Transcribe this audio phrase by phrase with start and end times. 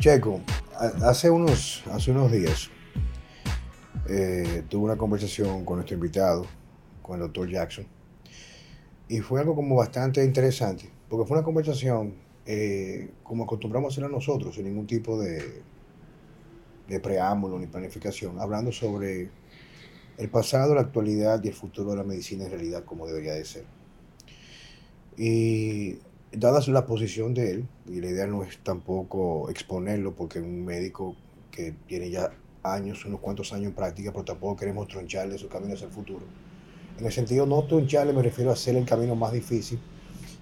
[0.00, 0.40] Checo,
[1.02, 2.70] hace unos, hace unos días
[4.08, 6.46] eh, tuve una conversación con nuestro invitado,
[7.02, 7.86] con el doctor Jackson,
[9.08, 12.14] y fue algo como bastante interesante, porque fue una conversación
[12.46, 15.60] eh, como acostumbramos a hacer a nosotros, sin ningún tipo de,
[16.88, 19.28] de preámbulo ni planificación, hablando sobre
[20.16, 23.44] el pasado, la actualidad y el futuro de la medicina en realidad como debería de
[23.44, 23.66] ser.
[25.18, 25.98] Y
[26.32, 30.64] dada la posición de él, y la idea no es tampoco exponerlo, porque es un
[30.64, 31.16] médico
[31.50, 32.30] que tiene ya
[32.62, 36.24] años, unos cuantos años en práctica, pero tampoco queremos troncharle su camino hacia el futuro.
[36.98, 39.80] En el sentido no troncharle me refiero a hacer el camino más difícil,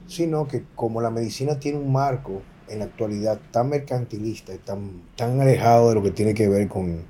[0.07, 5.03] sino que como la medicina tiene un marco en la actualidad tan mercantilista y tan,
[5.17, 7.05] tan alejado de lo que tiene que ver con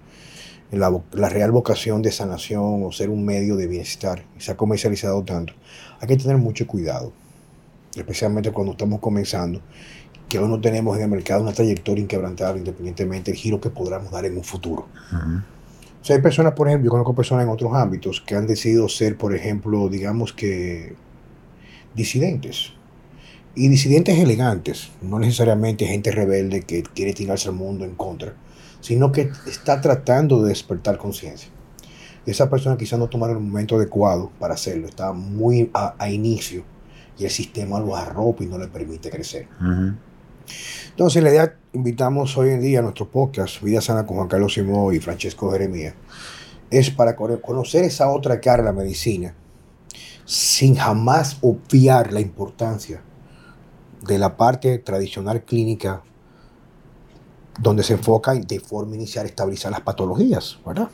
[0.70, 4.56] la, la real vocación de sanación o ser un medio de bienestar, y se ha
[4.56, 5.55] comercializado tanto,
[6.01, 7.12] hay que tener mucho cuidado
[8.01, 9.61] especialmente cuando estamos comenzando,
[10.29, 14.11] que hoy no tenemos en el mercado una trayectoria inquebrantable independientemente del giro que podamos
[14.11, 14.86] dar en un futuro.
[16.00, 18.89] O sea, hay personas, por ejemplo, yo conozco personas en otros ámbitos que han decidido
[18.89, 20.95] ser, por ejemplo, digamos que
[21.95, 22.73] disidentes.
[23.55, 28.34] Y disidentes elegantes, no necesariamente gente rebelde que quiere tirarse al mundo en contra,
[28.80, 31.48] sino que está tratando de despertar conciencia.
[32.25, 36.62] Esa persona quizás no tomaron el momento adecuado para hacerlo, está muy a, a inicio
[37.19, 39.48] y el sistema lo arropa y no le permite crecer.
[40.91, 44.55] Entonces, la idea, invitamos hoy en día a nuestro podcast, Vida Sana con Juan Carlos
[44.55, 45.94] Simón y Francesco Jeremía,
[46.70, 49.34] es para conocer esa otra cara de la medicina,
[50.24, 53.02] sin jamás obviar la importancia
[54.06, 56.02] de la parte tradicional clínica
[57.61, 60.89] donde se enfoca de forma inicial estabilizar las patologías, ¿verdad?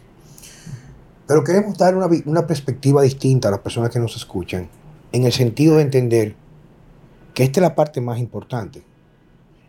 [1.26, 4.68] Pero queremos dar una, una perspectiva distinta a las personas que nos escuchan
[5.14, 6.34] en el sentido de entender
[7.34, 8.82] que esta es la parte más importante.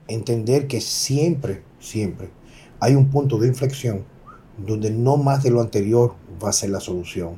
[0.07, 2.31] Entender que siempre, siempre
[2.79, 4.05] hay un punto de inflexión
[4.57, 7.35] donde no más de lo anterior va a ser la solución.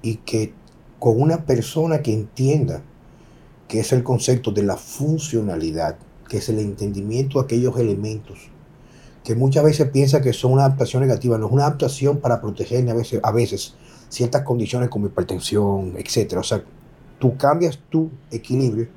[0.00, 0.54] Y que
[1.00, 2.84] con una persona que entienda
[3.66, 5.96] que es el concepto de la funcionalidad,
[6.28, 8.38] que es el entendimiento de aquellos elementos
[9.24, 12.88] que muchas veces piensa que son una adaptación negativa, no es una adaptación para proteger
[12.88, 13.74] a veces, a veces
[14.08, 16.38] ciertas condiciones como hipertensión, etc.
[16.38, 16.62] O sea,
[17.20, 18.88] tú cambias tu equilibrio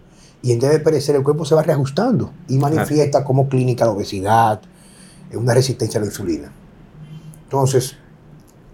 [0.42, 3.92] y en vez de perecer el cuerpo se va reajustando y manifiesta como clínica de
[3.92, 4.62] obesidad,
[5.34, 6.52] una resistencia a la insulina.
[7.44, 7.96] Entonces,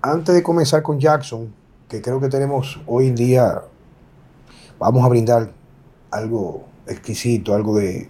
[0.02, 1.54] antes de comenzar con Jackson,
[1.88, 3.62] que creo que tenemos hoy en día,
[4.80, 5.52] vamos a brindar
[6.12, 8.10] algo exquisito, algo de,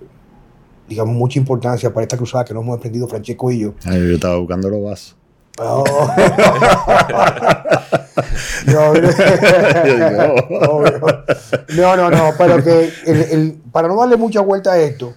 [0.87, 3.73] digamos, mucha importancia para esta cruzada que nos hemos aprendido Francesco y yo.
[3.83, 5.18] yo estaba buscando los vasos.
[5.61, 5.83] Oh.
[11.75, 15.15] no, no, no, pero que el, para no darle mucha vuelta a esto,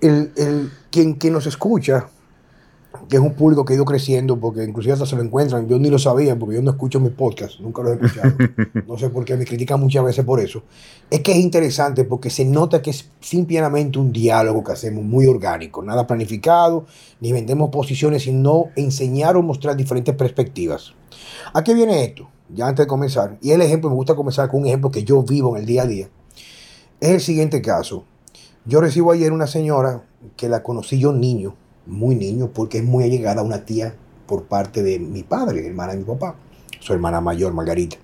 [0.00, 2.06] el, el, quien, quien nos escucha
[3.08, 5.78] que es un público que ha ido creciendo, porque inclusive hasta se lo encuentran, yo
[5.78, 8.34] ni lo sabía, porque yo no escucho mis podcasts, nunca los he escuchado,
[8.86, 10.62] no sé por qué me critican muchas veces por eso,
[11.10, 15.26] es que es interesante porque se nota que es simplemente un diálogo que hacemos muy
[15.26, 16.86] orgánico, nada planificado,
[17.20, 20.94] ni vendemos posiciones, sino enseñar o mostrar diferentes perspectivas.
[21.54, 22.28] ¿A qué viene esto?
[22.54, 25.22] Ya antes de comenzar, y el ejemplo, me gusta comenzar con un ejemplo que yo
[25.22, 26.08] vivo en el día a día,
[27.00, 28.04] es el siguiente caso.
[28.64, 30.04] Yo recibo ayer una señora
[30.36, 33.94] que la conocí yo niño, muy niño, porque es muy allegada a una tía
[34.26, 36.36] por parte de mi padre, hermana de mi papá,
[36.80, 37.96] su hermana mayor, Margarita.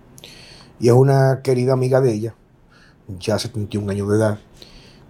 [0.80, 2.34] Y es una querida amiga de ella,
[3.18, 4.38] ya 71 años de edad,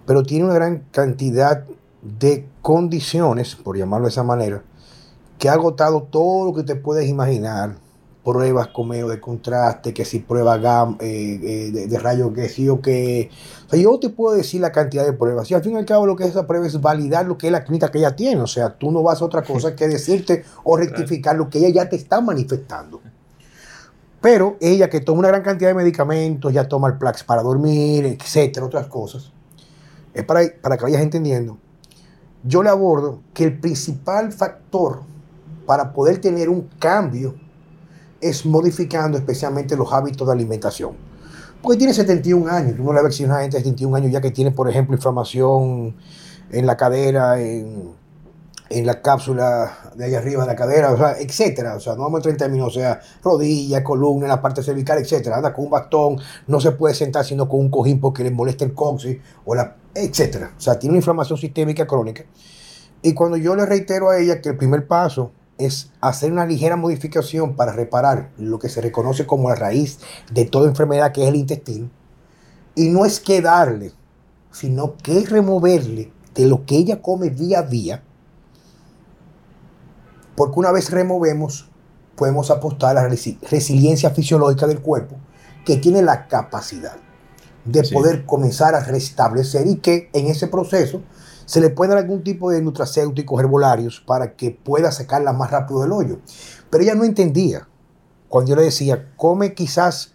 [0.05, 1.65] pero tiene una gran cantidad
[2.01, 4.63] de condiciones, por llamarlo de esa manera,
[5.37, 7.75] que ha agotado todo lo que te puedes imaginar
[8.23, 12.67] pruebas como de contraste, que si prueba GAM, eh, eh, de, de, rayos que sí
[12.67, 13.29] o que...
[13.67, 15.49] O sea, yo te puedo decir la cantidad de pruebas.
[15.49, 17.47] Y al fin y al cabo lo que es esa prueba es validar lo que
[17.47, 18.41] es la clínica que ella tiene.
[18.41, 21.69] O sea, tú no vas a otra cosa que decirte o rectificar lo que ella
[21.69, 23.01] ya te está manifestando.
[24.21, 28.05] Pero ella que toma una gran cantidad de medicamentos, ya toma el Plax para dormir,
[28.05, 29.31] etcétera, otras cosas.
[30.13, 31.57] Es para, para que vayas entendiendo.
[32.43, 35.03] Yo le abordo que el principal factor
[35.65, 37.35] para poder tener un cambio
[38.21, 40.91] es modificando especialmente los hábitos de alimentación.
[41.61, 44.21] Porque tiene 71 años, tú no le ves a una gente de 71 años ya
[44.21, 45.95] que tiene, por ejemplo, inflamación
[46.51, 47.93] en la cadera, en,
[48.69, 51.75] en la cápsula de allá arriba de la cadera, o etcétera.
[51.75, 55.37] O sea, no vamos a 30 minutos, o sea, rodilla, columna, la parte cervical, etcétera.
[55.37, 56.17] Anda con un bastón,
[56.47, 59.75] no se puede sentar sino con un cojín porque le molesta el coxis, o la,
[59.93, 60.53] etcétera.
[60.57, 62.23] O sea, tiene una inflamación sistémica crónica.
[63.01, 66.77] Y cuando yo le reitero a ella que el primer paso es hacer una ligera
[66.77, 69.99] modificación para reparar lo que se reconoce como la raíz
[70.31, 71.89] de toda enfermedad, que es el intestino.
[72.75, 73.91] Y no es que darle,
[74.51, 78.03] sino que es removerle de lo que ella come día a día,
[80.35, 81.69] porque una vez removemos,
[82.15, 85.17] podemos apostar a la resiliencia fisiológica del cuerpo,
[85.65, 86.95] que tiene la capacidad
[87.65, 91.01] de poder comenzar a restablecer y que en ese proceso
[91.49, 95.81] se le puede dar algún tipo de nutracéuticos herbolarios para que pueda sacarla más rápido
[95.81, 96.19] del hoyo.
[96.69, 97.67] Pero ella no entendía
[98.27, 100.13] cuando yo le decía, come quizás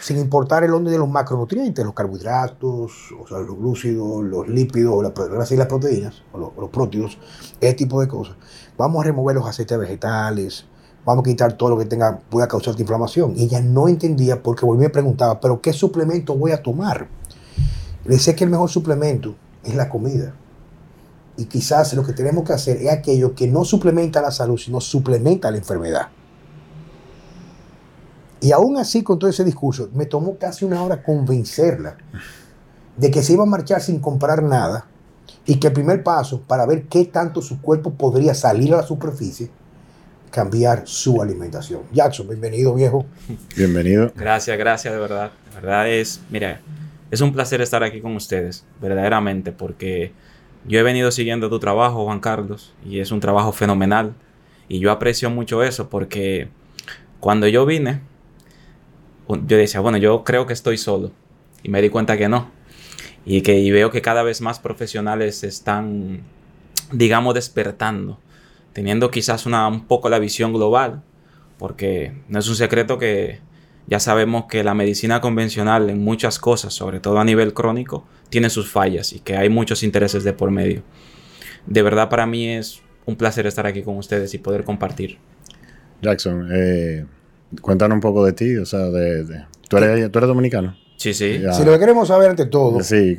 [0.00, 2.90] sin importar el orden de los macronutrientes, los carbohidratos,
[3.30, 7.18] los glúcidos, los lípidos, las grasas y las proteínas, o los, los prótidos,
[7.60, 8.34] ese tipo de cosas.
[8.76, 10.64] Vamos a remover los aceites vegetales,
[11.04, 13.34] vamos a quitar todo lo que tenga, pueda causar inflamación.
[13.36, 17.06] Y ella no entendía porque volví me preguntaba, ¿pero qué suplemento voy a tomar?
[18.04, 20.34] Le decía que el mejor suplemento es la comida.
[21.38, 24.80] Y quizás lo que tenemos que hacer es aquello que no suplementa la salud, sino
[24.80, 26.08] suplementa la enfermedad.
[28.40, 31.96] Y aún así, con todo ese discurso, me tomó casi una hora convencerla
[32.96, 34.86] de que se iba a marchar sin comprar nada
[35.46, 38.82] y que el primer paso para ver qué tanto su cuerpo podría salir a la
[38.82, 39.48] superficie,
[40.32, 41.82] cambiar su alimentación.
[41.92, 43.06] Jackson, bienvenido viejo.
[43.56, 44.12] Bienvenido.
[44.16, 45.30] Gracias, gracias de verdad.
[45.50, 46.60] De verdad es, mira,
[47.12, 50.12] es un placer estar aquí con ustedes, verdaderamente, porque
[50.66, 54.14] yo he venido siguiendo tu trabajo, Juan Carlos, y es un trabajo fenomenal.
[54.68, 56.48] Y yo aprecio mucho eso porque
[57.20, 58.00] cuando yo vine,
[59.28, 61.10] yo decía, bueno, yo creo que estoy solo.
[61.62, 62.50] Y me di cuenta que no.
[63.24, 66.22] Y que veo que cada vez más profesionales están,
[66.92, 68.18] digamos, despertando.
[68.72, 71.02] Teniendo quizás una, un poco la visión global.
[71.58, 73.40] Porque no es un secreto que
[73.88, 78.50] ya sabemos que la medicina convencional en muchas cosas, sobre todo a nivel crónico, tiene
[78.50, 80.82] sus fallas y que hay muchos intereses de por medio.
[81.66, 85.18] De verdad para mí es un placer estar aquí con ustedes y poder compartir.
[86.02, 87.06] Jackson, eh,
[87.62, 90.76] cuéntanos un poco de ti, o sea, de, ¿tú, eres, dominicano.
[90.96, 91.40] Sí, sí.
[91.52, 93.16] Si lo que queremos saber ante todo, sí,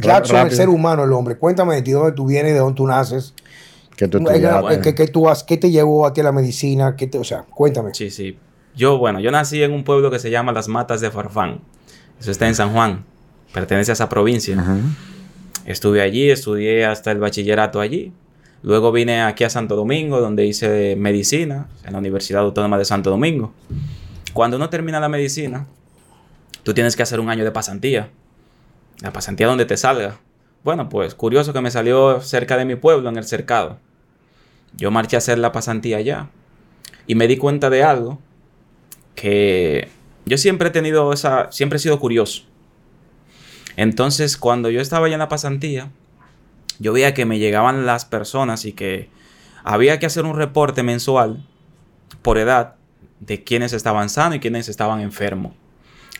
[0.00, 2.86] Jackson, el ser humano, el hombre, cuéntame de ti, dónde tú vienes, de dónde tú
[2.86, 3.34] naces.
[3.96, 6.96] ¿Qué, tú ¿Qué, tú has, ¿Qué te llevó a ti a la medicina?
[6.96, 7.94] ¿Qué te, o sea, cuéntame.
[7.94, 8.36] Sí, sí.
[8.76, 11.60] Yo, bueno, yo nací en un pueblo que se llama Las Matas de Farfán.
[12.20, 13.04] Eso está en San Juan
[13.54, 14.56] pertenece a esa provincia.
[15.64, 18.12] Estuve allí, estudié hasta el bachillerato allí.
[18.62, 23.10] Luego vine aquí a Santo Domingo, donde hice medicina en la Universidad Autónoma de Santo
[23.10, 23.54] Domingo.
[24.32, 25.66] Cuando uno termina la medicina,
[26.64, 28.10] tú tienes que hacer un año de pasantía.
[29.00, 30.18] La pasantía donde te salga.
[30.64, 33.78] Bueno, pues curioso que me salió cerca de mi pueblo, en el cercado.
[34.76, 36.30] Yo marché a hacer la pasantía allá.
[37.06, 38.18] Y me di cuenta de algo
[39.14, 39.88] que
[40.26, 42.44] yo siempre he tenido esa, siempre he sido curioso.
[43.76, 45.90] Entonces, cuando yo estaba ya en la pasantía,
[46.78, 49.08] yo veía que me llegaban las personas y que
[49.64, 51.44] había que hacer un reporte mensual
[52.22, 52.74] por edad
[53.20, 55.52] de quiénes estaban sanos y quiénes estaban enfermos.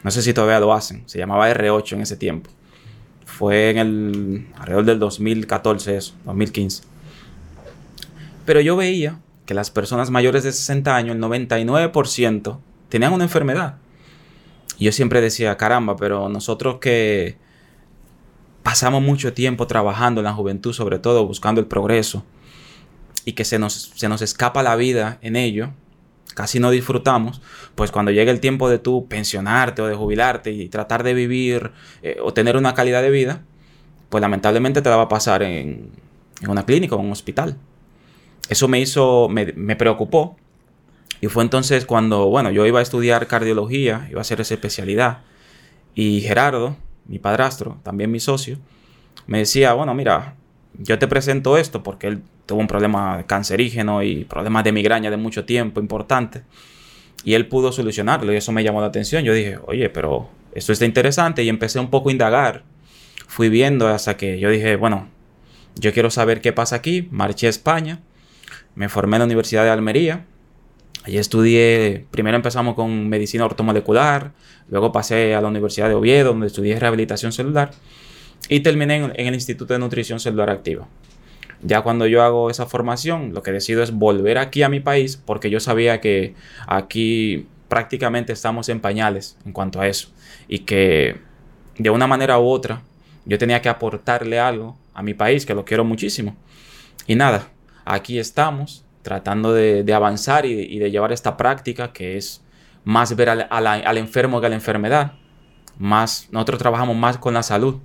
[0.02, 1.02] No sé si todavía lo hacen.
[1.06, 2.50] Se llamaba R8 en ese tiempo.
[3.24, 6.84] Fue en el alrededor del 2014 eso, 2015.
[8.44, 12.58] Pero yo veía que las personas mayores de 60 años, el 99%,
[12.94, 13.78] tenían una enfermedad.
[14.78, 17.36] Y yo siempre decía, caramba, pero nosotros que
[18.62, 22.24] pasamos mucho tiempo trabajando en la juventud, sobre todo buscando el progreso,
[23.24, 25.72] y que se nos, se nos escapa la vida en ello,
[26.36, 27.42] casi no disfrutamos,
[27.74, 31.72] pues cuando llega el tiempo de tú pensionarte o de jubilarte y tratar de vivir
[32.00, 33.42] eh, o tener una calidad de vida,
[34.08, 35.90] pues lamentablemente te la va a pasar en,
[36.40, 37.56] en una clínica o en un hospital.
[38.48, 40.36] Eso me hizo, me, me, preocupó.
[41.20, 45.20] Y fue entonces cuando, bueno, yo iba a estudiar cardiología, iba a hacer esa especialidad.
[45.94, 48.58] Y Gerardo, mi padrastro, también mi socio,
[49.26, 50.34] me decía, bueno, mira,
[50.78, 55.16] yo te presento esto porque él tuvo un problema cancerígeno y problemas de migraña de
[55.16, 56.42] mucho tiempo importante.
[57.24, 59.24] Y él pudo solucionarlo y eso me llamó la atención.
[59.24, 62.64] Yo dije, oye, pero esto está interesante y empecé un poco a indagar.
[63.28, 65.08] Fui viendo hasta que yo dije, bueno,
[65.76, 67.08] yo quiero saber qué pasa aquí.
[67.10, 68.00] Marché a España,
[68.74, 70.26] me formé en la Universidad de Almería
[71.02, 74.32] Allí estudié, primero empezamos con medicina ortomolecular,
[74.68, 77.72] luego pasé a la Universidad de Oviedo, donde estudié rehabilitación celular,
[78.48, 80.86] y terminé en, el Instituto de Nutrición Celular Activa.
[81.62, 85.16] Ya cuando yo hago esa formación, lo que decido es volver aquí a mi país,
[85.16, 86.34] porque yo sabía que
[86.66, 90.08] aquí prácticamente estamos en pañales en cuanto a eso,
[90.48, 91.16] y que
[91.76, 92.82] de una manera u otra
[93.26, 96.36] yo tenía que aportarle algo a mi país, que lo quiero muchísimo.
[97.06, 97.48] Y nada,
[97.84, 102.42] aquí estamos tratando de, avanzar y, de llevar esta práctica que es
[102.84, 105.12] más ver al, enfermo que a la enfermedad.
[105.78, 107.76] Más, nosotros trabajamos más con la salud.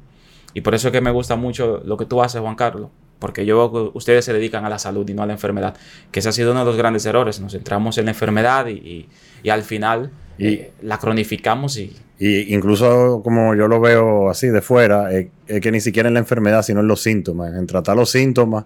[0.53, 2.89] Y por eso es que me gusta mucho lo que tú haces, Juan Carlos.
[3.19, 5.75] porque yo veo que ustedes se dedican a la salud y no a la enfermedad,
[6.09, 7.41] que ese ha sido uno de los grandes errores.
[7.41, 9.09] Nos centramos en la enfermedad y,
[9.43, 11.93] y, al final eh, la cronificamos y...
[12.17, 12.55] y...
[12.55, 15.27] incluso como yo lo veo así de fuera, es,
[15.61, 18.65] que ni siquiera en la enfermedad, sino en los síntomas, en tratar los síntomas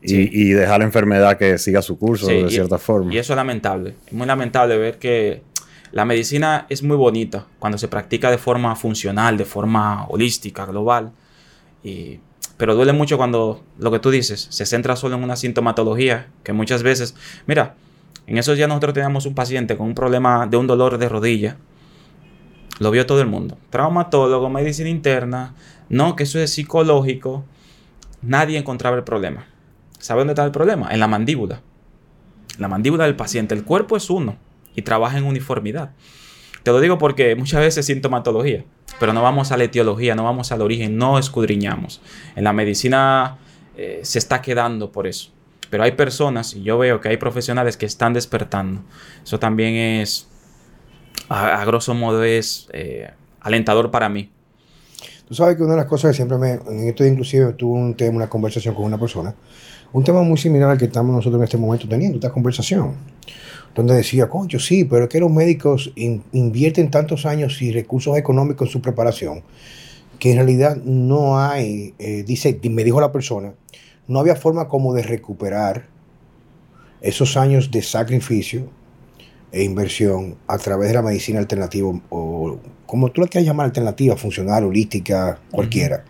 [0.00, 3.12] y, dejar la enfermedad que siga su curso de cierta forma.
[3.12, 5.42] Y eso es lamentable, es muy lamentable ver que
[5.92, 11.12] la medicina es muy bonita cuando se practica de forma funcional, de forma holística, global,
[11.82, 12.20] y
[12.58, 16.52] pero duele mucho cuando lo que tú dices se centra solo en una sintomatología que
[16.52, 17.14] muchas veces,
[17.46, 17.76] mira,
[18.26, 21.56] en esos días nosotros teníamos un paciente con un problema de un dolor de rodilla.
[22.80, 23.56] Lo vio todo el mundo.
[23.70, 25.54] Traumatólogo, medicina interna,
[25.88, 27.44] no, que eso es psicológico.
[28.20, 29.46] Nadie encontraba el problema.
[29.98, 30.88] ¿Sabe dónde está el problema?
[30.90, 31.60] En la mandíbula.
[32.58, 33.54] La mandíbula del paciente.
[33.54, 34.36] El cuerpo es uno
[34.74, 35.90] y trabaja en uniformidad.
[36.62, 38.64] Te lo digo porque muchas veces es sintomatología
[38.98, 42.00] pero no vamos a la etiología, no vamos al origen, no escudriñamos.
[42.36, 43.38] En la medicina
[43.76, 45.30] eh, se está quedando por eso.
[45.70, 48.82] Pero hay personas, y yo veo que hay profesionales que están despertando.
[49.22, 50.28] Eso también es,
[51.28, 54.30] a, grosso modo, es eh, alentador para mí.
[55.28, 56.52] Tú sabes que una de las cosas que siempre me...
[56.52, 59.34] En esto inclusive tuve un tema, una conversación con una persona.
[59.92, 62.94] Un tema muy similar al que estamos nosotros en este momento teniendo, esta conversación
[63.74, 65.92] donde decía, concho, sí, pero es que los médicos
[66.32, 69.42] invierten tantos años y recursos económicos en su preparación,
[70.18, 73.54] que en realidad no hay, eh, dice, me dijo la persona,
[74.08, 75.86] no había forma como de recuperar
[77.00, 78.68] esos años de sacrificio
[79.52, 84.16] e inversión a través de la medicina alternativa, o como tú la quieras llamar alternativa,
[84.16, 86.04] funcional, holística, cualquiera.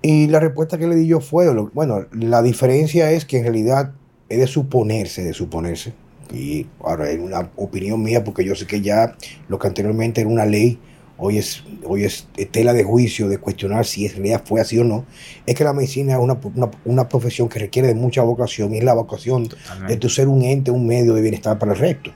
[0.00, 3.92] Y la respuesta que le di yo fue, bueno, la diferencia es que en realidad
[4.28, 5.92] es de suponerse, de suponerse,
[6.32, 9.16] y ahora es una opinión mía porque yo sé que ya
[9.48, 10.78] lo que anteriormente era una ley,
[11.16, 14.84] hoy es, hoy es tela de juicio de cuestionar si en realidad fue así o
[14.84, 15.04] no,
[15.46, 16.38] es que la medicina es una,
[16.84, 19.48] una, profesión que requiere de mucha vocación y es la vocación
[19.88, 22.12] de tu ser un ente, un medio de bienestar para el resto.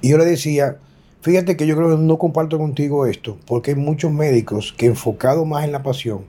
[0.00, 0.78] Y yo le decía,
[1.20, 5.46] fíjate que yo creo que no comparto contigo esto, porque hay muchos médicos que enfocados
[5.46, 6.24] más en la pasión,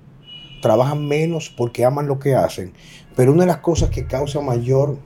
[0.61, 2.73] trabajan menos porque aman lo que hacen,
[3.15, 4.97] pero una de las cosas que causa mayor,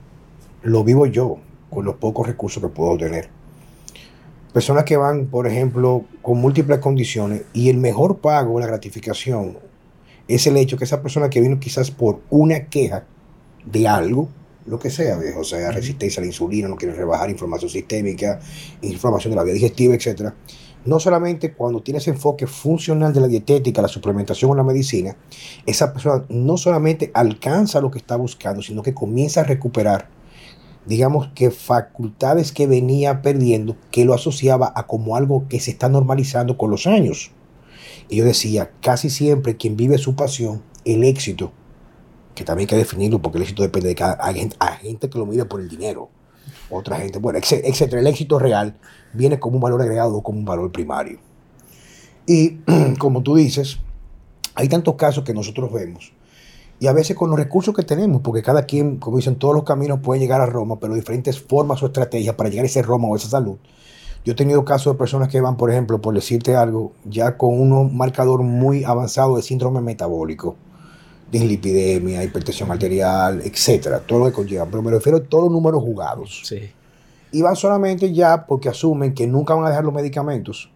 [0.62, 1.38] lo vivo yo,
[1.70, 3.28] con los pocos recursos que puedo tener.
[4.52, 9.58] Personas que van, por ejemplo, con múltiples condiciones y el mejor pago, la gratificación,
[10.28, 13.04] es el hecho que esa persona que vino quizás por una queja
[13.64, 14.28] de algo,
[14.66, 18.40] lo que sea, o sea, resistencia a la insulina, no quiere rebajar inflamación sistémica,
[18.82, 20.32] inflamación de la vía digestiva, etc.
[20.84, 25.16] No solamente cuando tienes enfoque funcional de la dietética, la suplementación o la medicina,
[25.64, 30.08] esa persona no solamente alcanza lo que está buscando, sino que comienza a recuperar
[30.86, 35.88] digamos que facultades que venía perdiendo, que lo asociaba a como algo que se está
[35.88, 37.30] normalizando con los años.
[38.08, 41.52] Y yo decía, casi siempre quien vive su pasión, el éxito,
[42.34, 45.26] que también hay que definirlo porque el éxito depende de cada gente, gente que lo
[45.26, 46.10] mide por el dinero,
[46.72, 48.00] otra gente, bueno, etcétera.
[48.00, 48.76] El éxito real
[49.12, 51.18] viene como un valor agregado o como un valor primario.
[52.26, 52.58] Y
[52.98, 53.78] como tú dices,
[54.54, 56.12] hay tantos casos que nosotros vemos
[56.82, 59.62] y a veces con los recursos que tenemos, porque cada quien, como dicen, todos los
[59.62, 63.06] caminos pueden llegar a Roma, pero diferentes formas o estrategias para llegar a ese Roma
[63.06, 63.56] o esa salud.
[64.24, 67.60] Yo he tenido casos de personas que van, por ejemplo, por decirte algo, ya con
[67.60, 70.56] un marcador muy avanzado de síndrome metabólico,
[71.32, 74.66] dislipidemia, hipertensión arterial, etcétera, todo lo que conlleva.
[74.66, 76.42] Pero me refiero a todos los números jugados.
[76.44, 76.70] Sí.
[77.32, 80.70] Y van solamente ya porque asumen que nunca van a dejar los medicamentos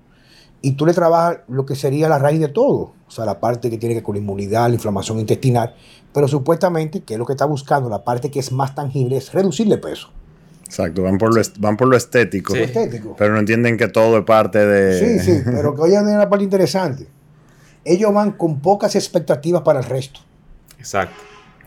[0.62, 3.70] y tú le trabajas lo que sería la raíz de todo, o sea, la parte
[3.70, 5.74] que tiene que ver con la inmunidad, la inflamación intestinal,
[6.12, 9.32] pero supuestamente, que es lo que está buscando, la parte que es más tangible, es
[9.32, 10.10] reducirle peso.
[10.64, 12.54] Exacto, van por lo, van por lo estético,
[13.16, 15.20] Pero no entienden que todo es parte de...
[15.20, 17.06] Sí, sí, pero que oigan una parte interesante.
[17.84, 20.20] Ellos van con pocas expectativas para el resto.
[20.78, 21.14] Exacto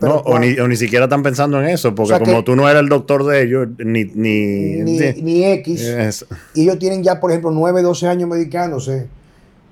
[0.00, 2.80] no, o, ni, o, ni, siquiera están pensando en eso, porque como tú no eres
[2.80, 4.04] el doctor de ellos, ni...
[4.04, 6.24] Ni, ni, X.
[6.54, 9.08] Y ellos tienen ya, por ejemplo, 9, 12 años medicándose.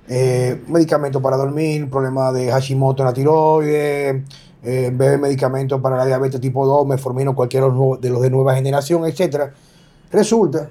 [0.07, 4.23] Eh, medicamentos para dormir, problemas de Hashimoto en la tiroides,
[4.63, 9.07] eh, bebe medicamentos para la diabetes tipo 2, meformino, cualquiera de los de nueva generación,
[9.07, 9.51] etc.
[10.11, 10.71] Resulta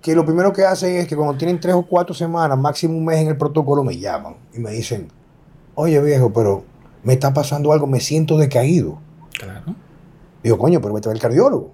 [0.00, 3.04] que lo primero que hacen es que cuando tienen 3 o 4 semanas, máximo un
[3.04, 5.08] mes en el protocolo, me llaman y me dicen,
[5.74, 6.64] oye viejo, pero
[7.06, 8.98] me está pasando algo, me siento decaído.
[9.38, 9.76] Claro.
[10.42, 11.70] Digo, coño, pero vete al cardiólogo.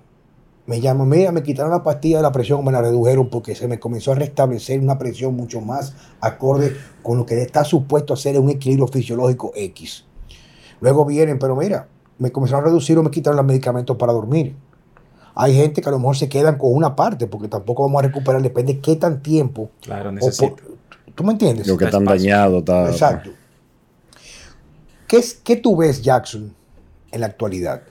[0.66, 3.66] Me llaman, mira, me quitaron la pastilla de la presión, me la redujeron porque se
[3.66, 8.18] me comenzó a restablecer una presión mucho más acorde con lo que está supuesto a
[8.18, 10.04] ser un equilibrio fisiológico X.
[10.82, 14.54] Luego vienen, pero mira, me comenzaron a reducir o me quitaron los medicamentos para dormir.
[15.34, 18.06] Hay gente que a lo mejor se quedan con una parte porque tampoco vamos a
[18.06, 19.70] recuperar, depende de qué tan tiempo.
[19.80, 20.56] Claro, necesito.
[21.14, 21.66] ¿Tú me entiendes?
[21.66, 22.90] Lo que tan dañado está.
[22.90, 23.30] Exacto.
[25.44, 26.54] ¿Qué, tú ves, Jackson,
[27.10, 27.82] en la actualidad.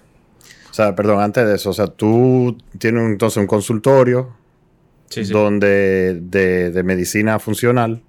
[0.69, 4.33] O sea, perdón, antes de eso, o sea, tú tienes entonces un consultorio
[5.29, 8.01] donde de, medicina funcional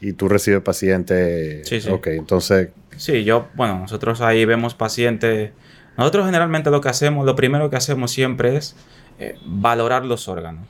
[0.00, 1.66] y tú recibes pacientes.
[1.66, 1.88] Sí, sí.
[1.88, 2.68] Ok, entonces.
[2.96, 5.50] Sí, yo, bueno, nosotros ahí vemos pacientes.
[5.96, 8.76] Nosotros generalmente lo que hacemos, lo primero que hacemos siempre es
[9.18, 10.68] eh, valorar los órganos.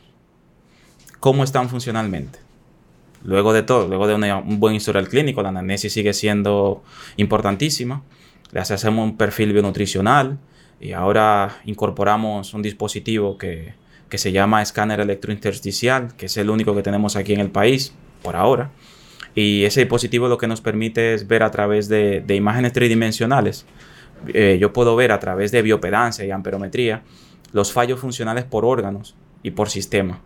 [1.20, 2.38] Cómo están funcionalmente.
[3.24, 6.82] Luego de todo, luego de un buen historial clínico, la anamnesis sigue siendo
[7.16, 8.02] importantísima.
[8.50, 10.38] Le hacemos un perfil bionutricional
[10.80, 13.74] y ahora incorporamos un dispositivo que,
[14.08, 17.94] que se llama escáner electrointersticial, que es el único que tenemos aquí en el país
[18.22, 18.70] por ahora.
[19.34, 23.64] Y ese dispositivo lo que nos permite es ver a través de, imágenes tridimensionales.
[24.34, 27.02] Eh, yo puedo ver a través de biopedancia y amperometría
[27.52, 30.20] los fallos funcionales por órganos y por sistema.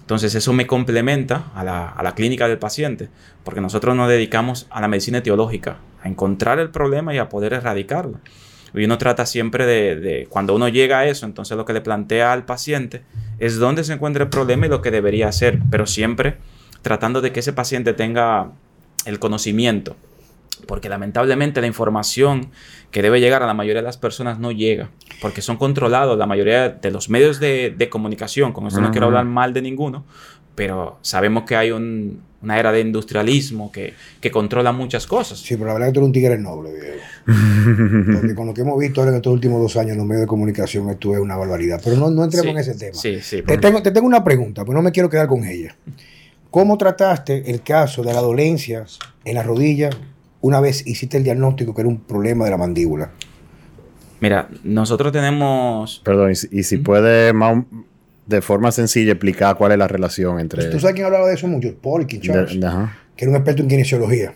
[0.00, 3.08] Entonces eso me complementa a la, a la, clínica del paciente,
[3.42, 7.52] porque nosotros nos dedicamos a la medicina etiológica, a encontrar el problema y a poder
[7.52, 8.20] erradicarlo.
[8.76, 12.32] Y uno trata siempre de, cuando uno llega a eso, entonces lo que le plantea
[12.32, 13.02] al paciente
[13.38, 16.36] es dónde se encuentra el problema y lo que debería hacer, pero siempre
[16.82, 18.50] tratando de que ese paciente tenga
[19.06, 19.96] el conocimiento,
[20.66, 22.50] porque lamentablemente la información
[22.90, 26.26] que debe llegar a la mayoría de las personas no llega, porque son controlados la
[26.26, 30.04] mayoría de los medios de, comunicación, con esto no quiero hablar mal de ninguno,
[30.54, 33.94] pero sabemos que hay una era de industrialismo que,
[34.32, 35.38] controla muchas cosas.
[35.38, 36.96] Sí, pero la verdad es que tú eres un tigre noble, Diego.
[38.20, 40.26] Porque con lo que hemos visto en estos últimos dos años en los medios de
[40.26, 41.80] comunicación, esto es una barbaridad.
[41.84, 42.94] Pero no, no entremos en ese tema.
[42.94, 45.76] Sí, sí, te, tengo, te tengo una pregunta, pero no me quiero quedar con ella.
[46.50, 48.86] ¿Cómo trataste el caso de la dolencia
[49.24, 49.90] en la rodilla
[50.46, 53.10] una vez hiciste el diagnóstico que era un problema de la mandíbula?
[54.20, 56.00] Mira, nosotros tenemos...
[56.04, 57.64] Perdón, y si, puede más
[58.26, 60.68] de forma sencilla explicar cuál es la relación entre...
[60.70, 61.74] ¿Tú sabes quién hablaba de eso mucho?
[61.80, 62.58] Paul Charles,
[63.16, 64.34] que era un experto en kinesiología.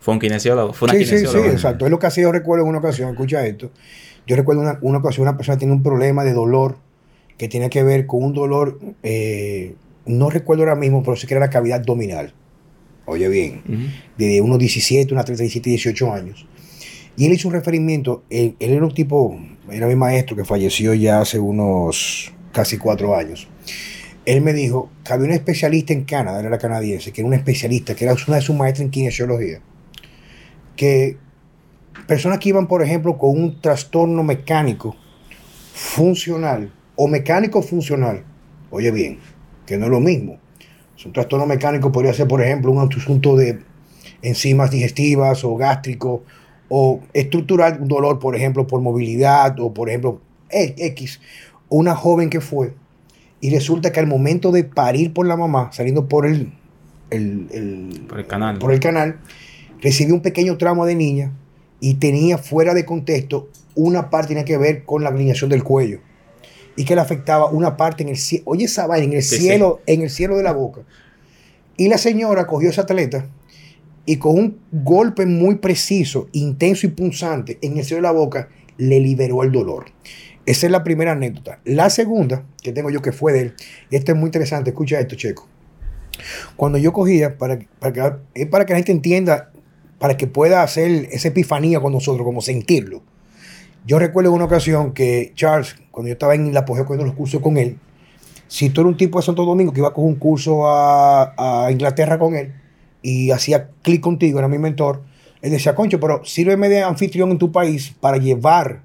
[0.00, 1.84] Fue un kinesiólogo, fue una sí, Sí, sí, exacto.
[1.84, 3.70] Es lo que hacía, yo recuerdo en una ocasión, escucha esto,
[4.26, 6.76] yo recuerdo una, una ocasión, una persona tiene un problema de dolor
[7.36, 9.74] que tiene que ver con un dolor, eh,
[10.06, 12.32] no recuerdo ahora mismo, pero sí que era la cavidad abdominal.
[13.06, 13.62] Oye bien,
[14.16, 16.46] de unos 17, unos 37, 18 años.
[17.16, 19.38] Y él hizo un referimiento, él, él era un tipo,
[19.70, 23.46] era mi maestro que falleció ya hace unos casi cuatro años.
[24.24, 27.94] Él me dijo que había un especialista en Canadá, era canadiense, que era un especialista,
[27.94, 29.60] que era una de sus maestras en kinesiología,
[30.76, 31.18] que
[32.06, 34.96] personas que iban, por ejemplo, con un trastorno mecánico
[35.74, 38.24] funcional o mecánico funcional,
[38.70, 39.18] oye bien,
[39.66, 40.38] que no es lo mismo.
[41.04, 43.60] Un trastorno mecánico podría ser, por ejemplo, un asunto de
[44.22, 46.24] enzimas digestivas o gástrico
[46.68, 51.20] o estructural, un dolor, por ejemplo, por movilidad o, por ejemplo, X
[51.68, 52.74] una joven que fue
[53.40, 56.52] y resulta que al momento de parir por la mamá, saliendo por el,
[58.08, 59.18] por el canal, por el canal
[59.80, 61.32] recibió un pequeño trauma de niña
[61.80, 65.64] y tenía fuera de contexto una parte que tenía que ver con la alineación del
[65.64, 65.98] cuello
[66.76, 69.80] y que le afectaba una parte en el cielo, oye esa vaina, en el cielo,
[69.86, 70.82] en el cielo de la boca.
[71.76, 73.26] Y la señora cogió esa atleta
[74.06, 78.48] y con un golpe muy preciso, intenso y punzante en el cielo de la boca,
[78.76, 79.86] le liberó el dolor.
[80.46, 81.60] Esa es la primera anécdota.
[81.64, 83.54] La segunda que tengo yo que fue de él,
[83.90, 85.48] y esto es muy interesante, escucha esto, Checo.
[86.56, 89.50] Cuando yo cogía, para, para, que, es para que la gente entienda,
[89.98, 93.02] para que pueda hacer esa epifanía con nosotros, como sentirlo.
[93.86, 97.42] Yo recuerdo una ocasión que Charles, cuando yo estaba en la apogeo cogiendo los cursos
[97.42, 97.78] con él,
[98.48, 102.18] si tú eres un tipo de Santo Domingo que iba con un curso a, Inglaterra
[102.18, 102.54] con él
[103.02, 105.02] y hacía clic contigo, era mi mentor,
[105.42, 108.80] él decía, concho, pero sírveme de anfitrión en tu país para llevar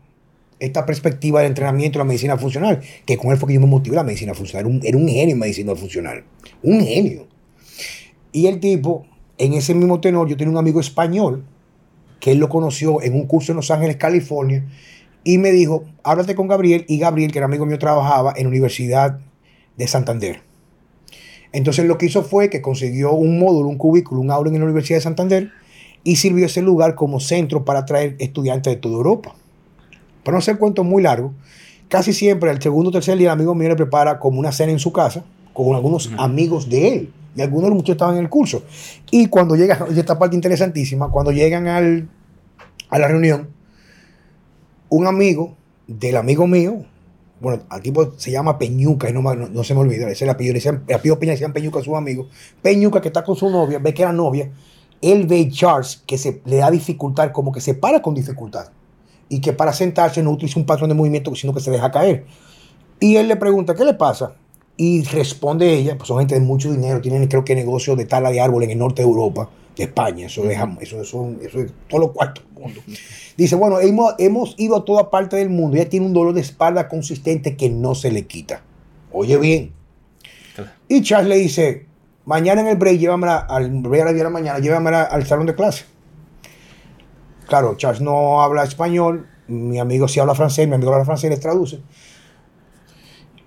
[0.60, 3.68] esta perspectiva del entrenamiento de la medicina funcional, que con él fue que yo me
[3.68, 4.66] motivé la medicina funcional.
[4.66, 6.26] Era un, era un genio en medicina funcional.
[6.62, 7.28] Un genio.
[8.34, 9.06] Y el tipo,
[9.38, 11.46] en ese mismo tenor, yo tenía un amigo español
[12.20, 14.66] que él lo conoció en un curso en Los Ángeles, California,
[15.24, 18.50] y me dijo, háblate con Gabriel, y Gabriel, que era amigo mío, trabajaba en la
[18.50, 19.20] Universidad
[19.78, 20.42] de Santander.
[21.52, 24.66] Entonces lo que hizo fue que consiguió un módulo, un cubículo, un aula en la
[24.66, 25.52] Universidad de Santander,
[26.04, 29.36] y sirvió ese lugar como centro para atraer estudiantes de toda Europa.
[30.24, 31.34] Para no hacer cuento muy largo,
[31.88, 34.72] casi siempre el segundo o tercer día el amigo mío le prepara como una cena
[34.72, 37.14] en su casa con algunos amigos de él.
[37.36, 38.64] Y algunos de los muchachos estaban en el curso.
[39.12, 42.10] Y cuando llegan, y esta parte interesantísima, cuando llegan al,
[42.90, 43.50] a la reunión,
[44.90, 45.56] un amigo
[45.88, 46.86] del amigo mío,
[47.40, 50.30] bueno, al tipo se llama Peñuca, y no, no, se me olvida, ese es el
[50.30, 50.56] apellido,
[50.88, 52.28] el apellido Peña, decían Peñuca a su amigo.
[52.62, 54.52] Peñuca que está con su novia, ve que era novia,
[55.02, 58.72] él ve Charles que se le da dificultad, como que se para con dificultad
[59.30, 62.26] y que para sentarse no utiliza un patrón de movimiento, sino que se deja caer.
[63.00, 64.34] Y él le pregunta, ¿qué le pasa?
[64.82, 68.32] Y responde ella, pues son gente de mucho dinero, tienen creo que negocios de tala
[68.32, 70.28] de árbol en el norte de Europa, de España.
[70.28, 72.82] Eso, deja, eso, eso, eso es todo lo cuarto del mundo.
[73.36, 75.76] Dice, bueno, hemos, hemos ido a toda parte del mundo.
[75.76, 78.62] Ella tiene un dolor de espalda consistente que no se le quita.
[79.12, 79.74] Oye bien.
[80.88, 81.86] Y Charles le dice,
[82.24, 85.28] mañana en el break, llévamela al break a las 10 de la mañana, llévamela al
[85.28, 85.84] salón de clase.
[87.50, 91.42] Claro, Charles no habla español, mi amigo sí habla francés, mi amigo habla francés les
[91.42, 91.82] traduce.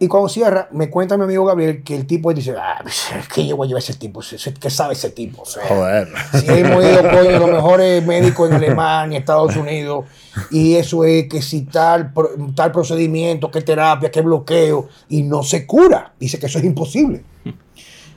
[0.03, 2.83] Y cuando cierra, me cuenta mi amigo Gabriel que el tipo dice, ah,
[3.33, 4.21] ¿qué yo voy a llevar ese tipo?
[4.61, 5.45] ¿Qué sabe ese tipo?
[5.45, 6.09] Joder.
[6.33, 10.07] Si hemos ido con los mejores médicos en Alemania, Estados Unidos,
[10.51, 12.13] y eso es que si tal,
[12.57, 16.15] tal procedimiento, qué terapia, qué bloqueo, y no se cura.
[16.19, 17.23] Dice que eso es imposible.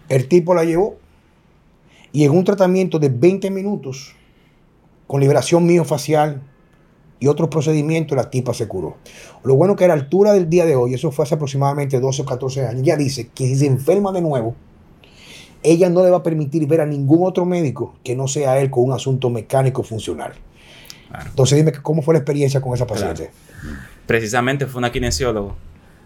[0.09, 0.97] El tipo la llevó
[2.11, 4.15] y en un tratamiento de 20 minutos,
[5.05, 6.41] con liberación miofacial,
[7.19, 8.97] y otros procedimientos, la tipa se curó.
[9.43, 12.21] Lo bueno que a la altura del día de hoy, eso fue hace aproximadamente 12
[12.21, 14.55] o 14 años, ya dice que si se enferma de nuevo,
[15.63, 18.69] ella no le va a permitir ver a ningún otro médico que no sea él
[18.69, 20.33] con un asunto mecánico funcional.
[21.25, 23.31] Entonces dime cómo fue la experiencia con esa paciente.
[24.05, 25.53] Precisamente fue una kinesióloga,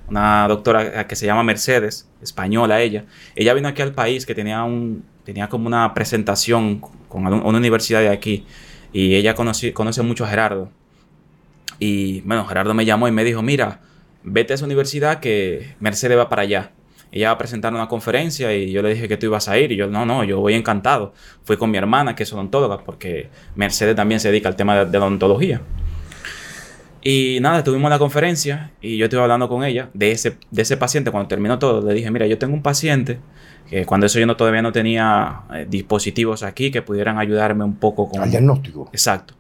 [0.08, 3.06] una doctora que se llama Mercedes, española ella.
[3.36, 8.00] Ella vino aquí al país que tenía un tenía como una presentación con una universidad
[8.00, 8.46] de aquí
[8.94, 10.70] y ella conoce, conoce mucho a Gerardo
[11.80, 13.80] y bueno, Gerardo me llamó y me dijo, mira,
[14.24, 16.72] vete a esa universidad que Mercedes va para allá.
[17.12, 19.72] Ella va a presentar una conferencia y yo le dije que tú ibas a ir
[19.72, 21.14] y yo, no, no, yo voy encantado.
[21.44, 25.00] Fui con mi hermana, que es odontóloga, porque Mercedes también se dedica al tema de,
[25.00, 25.62] la odontología.
[27.02, 30.78] Y nada, tuvimos la conferencia y yo estuve hablando con ella de ese, de ese
[30.78, 31.10] paciente.
[31.10, 33.20] Cuando terminó todo, le dije, mira, yo tengo un paciente
[33.70, 37.76] que cuando eso yo no, todavía no tenía eh, dispositivos aquí que pudieran ayudarme un
[37.78, 38.22] poco con...
[38.22, 38.90] el diagnóstico.
[38.92, 39.39] Exacto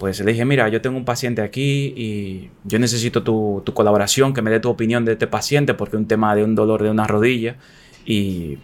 [0.00, 4.40] pues le dije, mira, yo tengo un paciente aquí y yo necesito tu, colaboración, que
[4.40, 6.88] me dé tu opinión de este paciente porque es un tema de un dolor de
[6.88, 7.56] una rodilla
[8.06, 8.56] y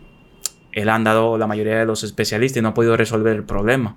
[0.73, 3.97] él ha andado la mayoría de los especialistas y no ha podido resolver el problema.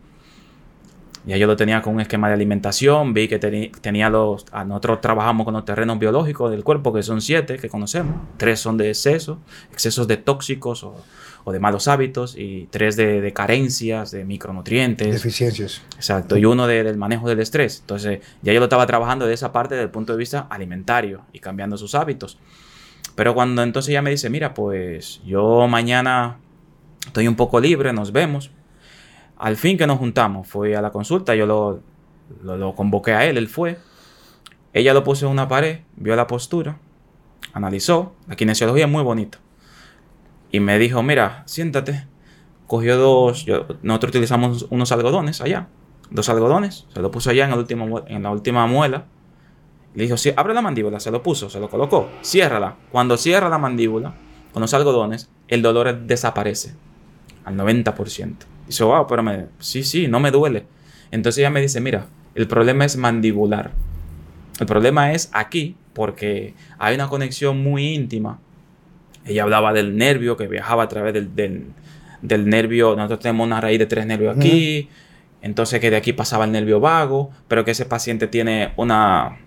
[1.26, 4.46] Ya yo lo tenía con un esquema de alimentación, vi que tenía los...
[4.66, 8.16] nosotros trabajamos con los terrenos biológicos del cuerpo, que son siete que conocemos.
[8.38, 9.40] Tres son de exceso,
[9.72, 10.96] excesos de tóxicos o
[11.44, 15.14] o de malos hábitos y tres de, carencias, de micronutrientes.
[15.14, 15.82] Deficiencias.
[15.96, 17.80] Exacto, y uno del manejo del estrés.
[17.82, 21.22] Entonces, ya yo lo estaba trabajando de esa parte desde el punto de vista alimentario
[21.34, 22.38] y cambiando sus hábitos.
[23.16, 26.38] Pero cuando entonces ella me dice, mira, pues yo mañana
[27.06, 28.52] estoy un poco libre, nos vemos.
[29.40, 31.82] Al fin que nos juntamos, fui a la consulta, yo lo,
[32.44, 33.78] lo, convoqué a él, él fue.
[34.74, 36.78] Ella lo puso en una pared, vio la postura,
[37.54, 38.14] analizó.
[38.28, 39.40] La kinesiología es muy bonita
[40.52, 42.06] y me dijo, mira, siéntate.
[42.68, 43.48] Cogió dos,
[43.82, 45.70] nosotros utilizamos unos algodones allá,
[46.12, 49.06] dos algodones, se lo puso allá en, en la última muela.
[49.96, 52.76] Le dijo, sí, abre la mandíbula, se lo puso, se lo colocó, ciérrala.
[52.92, 54.14] Cuando cierra la mandíbula
[54.54, 56.76] con los algodones, el dolor desaparece
[57.44, 58.36] al 90%.
[58.70, 60.66] Dice, wow, pero me, sí, sí, no me duele.
[61.12, 62.06] Entonces ella me dice, mira,
[62.36, 63.72] el problema es mandibular.
[64.60, 68.40] El problema es aquí, porque hay una conexión muy íntima
[69.30, 71.74] ella hablaba del nervio que viajaba a través del,
[72.22, 72.96] nervio.
[72.96, 74.90] Nosotros tenemos una raíz de tres nervios aquí.
[75.42, 79.38] Entonces que de aquí pasaba el nervio vago, pero que ese paciente tiene una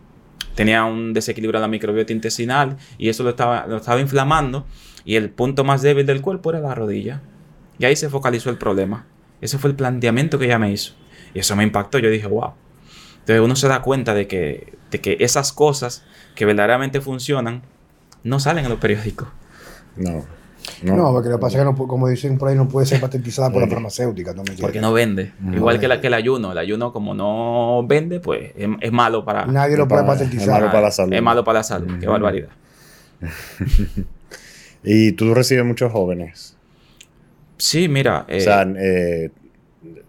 [0.55, 4.67] tenía un desequilibrio de la microbiota intestinal y eso lo estaba, lo estaba inflamando
[5.03, 7.21] y el punto más débil del cuerpo era la rodilla.
[7.79, 9.07] Y ahí se focalizó el problema.
[9.43, 10.95] Ese fue el planteamiento que ella me hizo.
[11.35, 11.99] Y eso me impactó.
[11.99, 12.53] Yo dije, wow.
[13.21, 17.63] Entonces uno se da cuenta de que, de que esas cosas que verdaderamente funcionan
[18.25, 19.29] no salen en los periódicos.
[19.97, 20.25] No.
[20.83, 23.01] No, porque lo que pasa es que, no, como dicen por ahí, no puede ser
[23.01, 24.35] patentizada por la farmacéutica.
[24.61, 25.33] porque no vende.
[25.53, 26.53] Igual que, la, que el ayuno.
[26.53, 29.47] El ayuno, como no vende, pues es, malo para.
[29.47, 30.49] Nadie lo puede patentizar.
[30.49, 31.13] Es malo para la salud.
[31.13, 31.99] Es malo para la salud.
[31.99, 32.49] Qué barbaridad.
[34.85, 36.57] ¿Y tú recibes muchos jóvenes?
[37.57, 38.27] Sí, mira.
[38.29, 39.31] o sea, eh,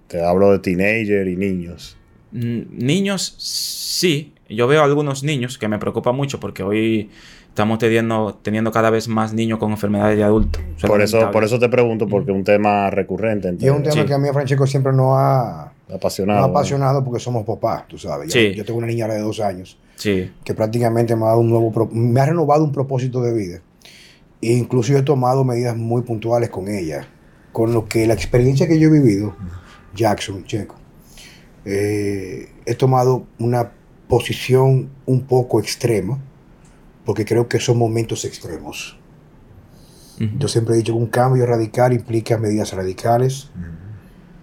[0.07, 1.97] te hablo de teenager y niños.
[2.31, 4.33] Niños, sí.
[4.49, 7.09] Yo veo algunos niños que me preocupa mucho porque hoy
[7.53, 10.61] estamos teniendo, teniendo cada vez más niños con enfermedades de adultos.
[10.85, 13.55] Por eso, por eso te pregunto, porque es un tema recurrente.
[13.59, 16.45] Y es un tema que a mí, Francisco, siempre nos ha apasionado.
[16.45, 18.33] apasionado porque somos papás, tú sabes.
[18.33, 20.31] Yo, tengo una niña de dos años sí.
[20.43, 23.61] que prácticamente me ha, dado un nuevo, me ha renovado un propósito de vida.
[24.41, 27.07] E incluso he tomado medidas muy puntuales con ella.
[27.53, 29.33] Con lo que la experiencia que yo he vivido,
[29.95, 30.75] Jackson, Checo,
[31.63, 33.71] eh, he tomado una
[34.09, 36.19] posición un poco extrema
[37.05, 38.97] porque creo que son momentos extremos.
[40.37, 43.49] Yo siempre he dicho que un cambio radical implica medidas radicales.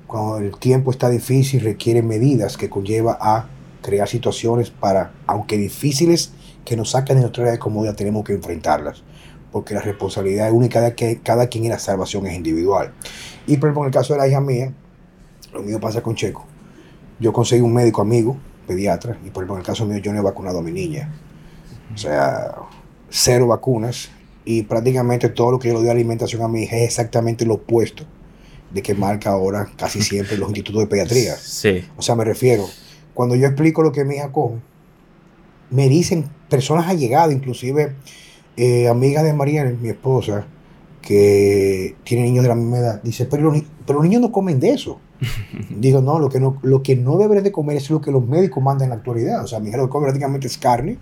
[0.06, 3.48] Cuando el tiempo está difícil, requiere medidas que conlleva a
[3.80, 6.32] crear situaciones para, aunque difíciles,
[6.64, 9.02] que nos saquen de nuestra área de comodidad, tenemos que enfrentarlas.
[9.52, 12.92] Porque la responsabilidad única de que cada quien en la salvación es individual.
[13.46, 14.72] Y por ejemplo, en el caso de la hija mía,
[15.52, 16.46] Lo mío pasa con Checo.
[17.18, 18.36] Yo conseguí un médico amigo,
[18.66, 21.12] pediatra, y por ejemplo, en el caso mío yo no he vacunado a mi niña.
[21.94, 22.54] O sea,
[23.08, 24.10] cero vacunas.
[24.44, 27.54] Y prácticamente todo lo que yo le doy alimentación a mi hija es exactamente lo
[27.54, 28.04] opuesto
[28.72, 31.36] de que marca ahora casi siempre los institutos de pediatría.
[31.36, 31.84] Sí.
[31.96, 32.66] O sea, me refiero,
[33.12, 34.60] cuando yo explico lo que mi hija come,
[35.70, 37.94] me dicen personas allegadas, inclusive
[38.62, 40.44] eh, amigas de María, mi esposa,
[41.00, 44.60] que tiene niños de la misma edad, dice, pero los, pero los niños no comen
[44.60, 45.00] de eso.
[45.70, 48.22] Digo, no, lo que no, lo que no deberían de comer es lo que los
[48.22, 49.42] médicos mandan en la actualidad.
[49.42, 50.98] O sea, mi hija lo que come prácticamente es carne,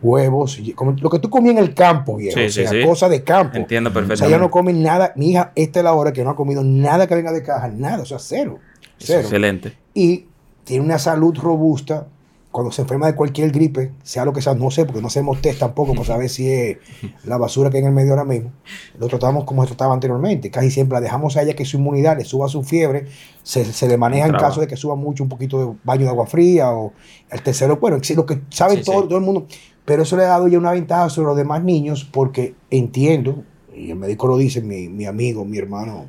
[0.00, 2.38] huevos, como lo que tú comías en el campo, viejo.
[2.38, 2.86] Sí, o sea, sí, sí.
[2.86, 3.56] cosa de campo.
[3.56, 4.36] Entiendo O sea, perfectamente.
[4.36, 5.12] ella no come nada.
[5.16, 7.66] Mi hija, esta es la hora que no ha comido nada que venga de caja,
[7.66, 8.60] nada, o sea, cero.
[8.96, 9.22] Es Cero.
[9.22, 9.72] Excelente.
[9.92, 10.26] Y
[10.62, 12.06] tiene una salud robusta.
[12.50, 15.40] Cuando se enferma de cualquier gripe, sea lo que sea, no sé, porque no hacemos
[15.40, 16.78] test tampoco para saber si es
[17.24, 18.52] la basura que hay en el medio ahora mismo.
[18.98, 20.50] Lo tratamos como se trataba anteriormente.
[20.50, 23.06] Casi siempre la dejamos a ella que su inmunidad le suba su fiebre.
[23.44, 26.08] Se, se le maneja en caso de que suba mucho un poquito de baño de
[26.08, 26.92] agua fría o
[27.30, 27.76] el tercero.
[27.76, 29.08] Bueno, lo que saben Sí, todo, sí.
[29.08, 29.46] todo el mundo.
[29.84, 33.90] Pero eso le ha dado ya una ventaja sobre los demás niños porque entiendo, y
[33.92, 36.06] el médico lo dice, mi, mi amigo, mi hermano,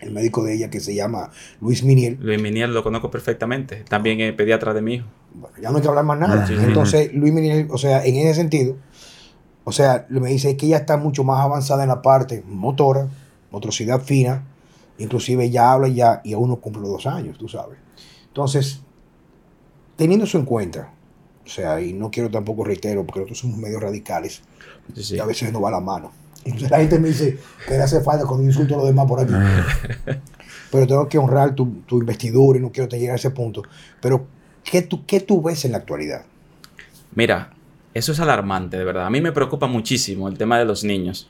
[0.00, 1.30] el médico de ella que se llama
[1.60, 3.84] Luis Miniel, Luis Minier lo conozco perfectamente.
[3.88, 5.06] También es pediatra de mi hijo.
[5.34, 6.46] Bueno, ya no hay que hablar más nada.
[6.46, 6.64] Sí, sí.
[6.64, 8.76] Entonces, Luis Miniel, o sea, en ese sentido,
[9.64, 13.08] o sea, me dice que ella está mucho más avanzada en la parte motora,
[13.50, 14.44] motricidad fina,
[14.98, 17.78] inclusive ya habla ya y aún no cumple los dos años, tú sabes.
[18.28, 18.80] Entonces,
[19.96, 20.90] teniendo eso en cuenta,
[21.44, 24.42] o sea, y no quiero tampoco reitero, porque nosotros somos medio radicales,
[24.94, 25.16] Sí, sí.
[25.16, 26.12] y a veces nos va la mano.
[26.44, 27.38] Entonces la gente me dice
[27.68, 29.32] que le hace falta cuando insulto a los demás por aquí.
[30.72, 33.62] Pero tengo que honrar tu, tu investidura y no quiero te llegar a ese punto.
[34.00, 34.26] Pero,
[34.70, 36.24] ¿qué tú, ¿qué tú ves en la actualidad?
[37.14, 37.50] Mira,
[37.92, 39.06] eso es alarmante, de verdad.
[39.06, 41.28] A mí me preocupa muchísimo el tema de los niños.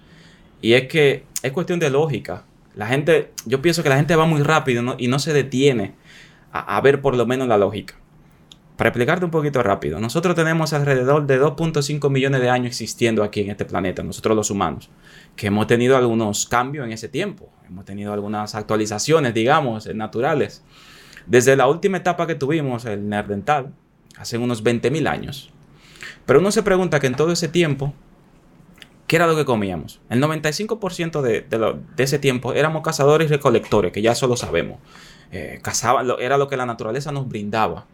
[0.60, 2.44] Y es que es cuestión de lógica.
[2.74, 4.94] La gente, yo pienso que la gente va muy rápido ¿no?
[4.98, 5.94] y no se detiene
[6.52, 7.94] a, a ver por lo menos la lógica.
[8.76, 13.40] Para explicarte un poquito rápido, nosotros tenemos alrededor de 2.5 millones de años existiendo aquí
[13.40, 14.88] en este planeta, nosotros los humanos,
[15.36, 20.62] que hemos tenido algunos cambios en ese tiempo, hemos tenido algunas actualizaciones, digamos, naturales.
[21.30, 23.72] Desde la última etapa que tuvimos, el neandertal,
[24.18, 25.50] hace unos 20.000 años.
[26.26, 27.94] Pero uno se pregunta que en todo ese tiempo,
[29.06, 30.00] ¿qué era lo que comíamos?
[30.10, 34.26] El 95% de, de, lo- de ese tiempo éramos cazadores y recolectores, que ya eso
[34.26, 34.78] lo sabemos.
[35.30, 37.86] Eh, cazaban, lo- era lo que la naturaleza nos brindaba.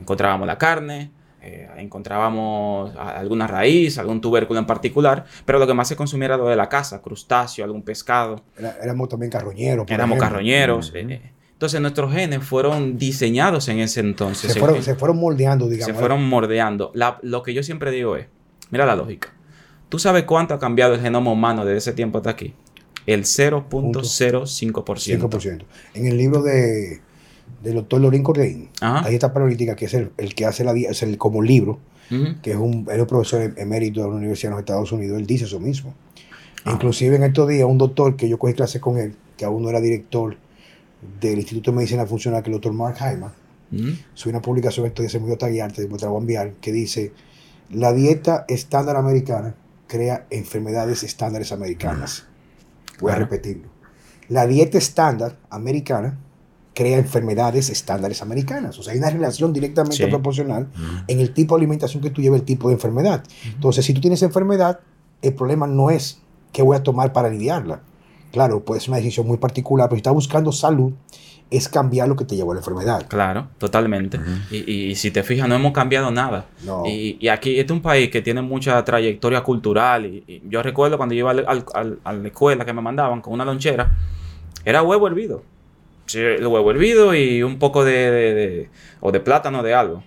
[0.00, 1.10] Encontrábamos la carne,
[1.42, 6.36] eh, encontrábamos alguna raíz, algún tubérculo en particular, pero lo que más se consumía era
[6.38, 8.42] lo de la caza, crustáceo, algún pescado.
[8.56, 9.86] Era- éramos también carroñeros.
[9.90, 10.28] Éramos ejemplo.
[10.28, 10.88] carroñeros.
[10.88, 10.98] Ujú.
[10.98, 11.32] eh, eh.
[11.62, 14.50] Entonces nuestros genes fueron diseñados en ese entonces.
[14.52, 15.94] Se en- fueron, se fueron moldeando, digamos.
[15.94, 16.90] se fueron mordeando.
[16.92, 18.26] La- lo que yo siempre digo es,
[18.72, 19.32] mira la lógica.
[19.88, 22.52] ¿Tú sabes cuánto ha cambiado el genoma humano desde ese tiempo hasta aquí?
[23.06, 24.42] El 0.05%.
[24.82, 25.64] 5%.
[25.94, 27.00] En el libro de,
[27.62, 29.02] del doctor Lorín Cordeín, Ajá.
[29.02, 31.78] la dieta paleolítica, que es el, el que hace la es el como libro,
[32.42, 35.26] que es un, es un profesor emérito de la Universidad de los Estados Unidos, él
[35.28, 35.94] dice eso mismo.
[36.64, 36.72] Ah.
[36.72, 39.70] Inclusive en estos días, un doctor que yo cogí clase con él, que aún no
[39.70, 40.36] era director
[41.20, 43.32] del Instituto de Medicina Funcional, que el doctor Mark Hyman,
[43.72, 43.96] Ujú.
[44.14, 46.72] subí una publicación estos días, se me dio taguearte, te la voy a enviar, que
[46.72, 47.12] dice,
[47.70, 49.54] la dieta estándar americana
[49.86, 52.26] crea enfermedades estándares americanas.
[53.00, 53.68] Voy a repetirlo.
[54.28, 56.18] La dieta estándar americana
[56.74, 58.78] crea enfermedades estándares americanas.
[58.78, 60.06] O sea, hay una relación directamente Sí.
[60.06, 60.68] proporcional
[61.08, 63.24] en el tipo de alimentación que tú llevas, el tipo de enfermedad.
[63.54, 64.80] Entonces, si tú tienes enfermedad,
[65.20, 66.20] el problema no es
[66.52, 67.82] qué voy a tomar para aliviarla.
[68.32, 70.92] Claro, puede ser una decisión muy particular, pero si estás buscando salud,
[71.50, 73.06] es cambiar lo que te llevó a la enfermedad.
[73.08, 74.18] Claro, totalmente.
[74.50, 76.46] y, y- y si te fijas, no hemos cambiado nada.
[76.64, 76.84] No.
[76.86, 80.06] Y, y aquí este es un país que tiene mucha trayectoria cultural.
[80.06, 82.80] Y, y yo recuerdo cuando yo iba al- al- al- a la escuela que me
[82.80, 83.96] mandaban con una lonchera,
[84.64, 85.42] era huevo hervido.
[86.06, 90.02] Sí, el huevo hervido y un poco de, de- de- o de plátano de algo.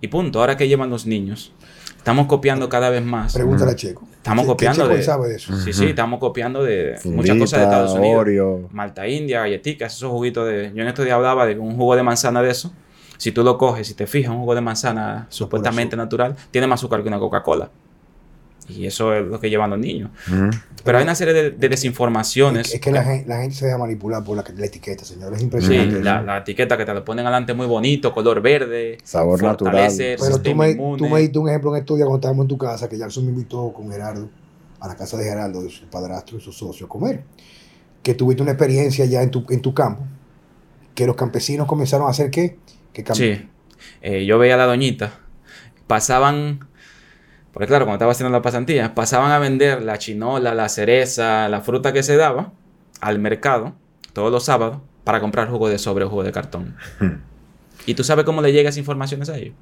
[0.00, 0.38] Y punto.
[0.40, 1.52] Ahora que llevan los niños,
[1.96, 3.34] estamos copiando cada vez más.
[3.34, 4.06] Pregúntale a Checo.
[4.20, 5.56] Estamos ¿Qué- qué copiando de- sabe de eso?
[5.56, 8.20] Sí, sí, estamos copiando de muchas cosas de Estados Unidos.
[8.20, 8.68] Oreo.
[8.70, 10.72] Malta India, galletitas, esos juguitos de...
[10.74, 12.70] Yo en estos días hablaba de un jugo de manzana de eso.
[13.16, 16.80] Si tú lo coges, si te fijas, un jugo de manzana supuestamente natural, tiene más
[16.80, 17.70] azúcar que una Coca-Cola.
[18.76, 20.10] Y eso es lo que llevan los niños.
[20.84, 22.72] Pero hay una serie de, de desinformaciones.
[22.74, 25.32] Es que la gente, la gente se deja manipular por la, la etiqueta, señor.
[25.34, 26.02] Es Sí, impresionante.
[26.02, 28.98] la, la etiqueta que te lo ponen adelante muy bonito, color verde.
[29.04, 29.74] Sabor natural.
[29.98, 32.58] Pero tú me, tú me diste un ejemplo en estos días cuando estábamos en tu
[32.58, 34.28] casa, que Jackson me invitó con Gerardo
[34.80, 37.22] a la casa de Gerardo, de su padrastro y su socio, a comer.
[38.02, 40.02] Que tuviste una experiencia ya en tu, en tu campo,
[40.94, 42.56] que los campesinos comenzaron a hacer qué?
[42.94, 43.46] Que cam- Sí.
[44.00, 45.12] Eh, yo veía a la doñita.
[45.86, 46.60] Pasaban.
[47.52, 51.60] Porque claro, cuando estaba haciendo la pasantía, pasaban a vender la chinola, la cereza, la
[51.60, 52.52] fruta que se daba
[53.00, 53.74] al mercado
[54.12, 56.76] todos los sábados para comprar jugo de sobre o jugo de cartón.
[57.86, 59.54] ¿Y tú sabes cómo le llega esa información a ellos?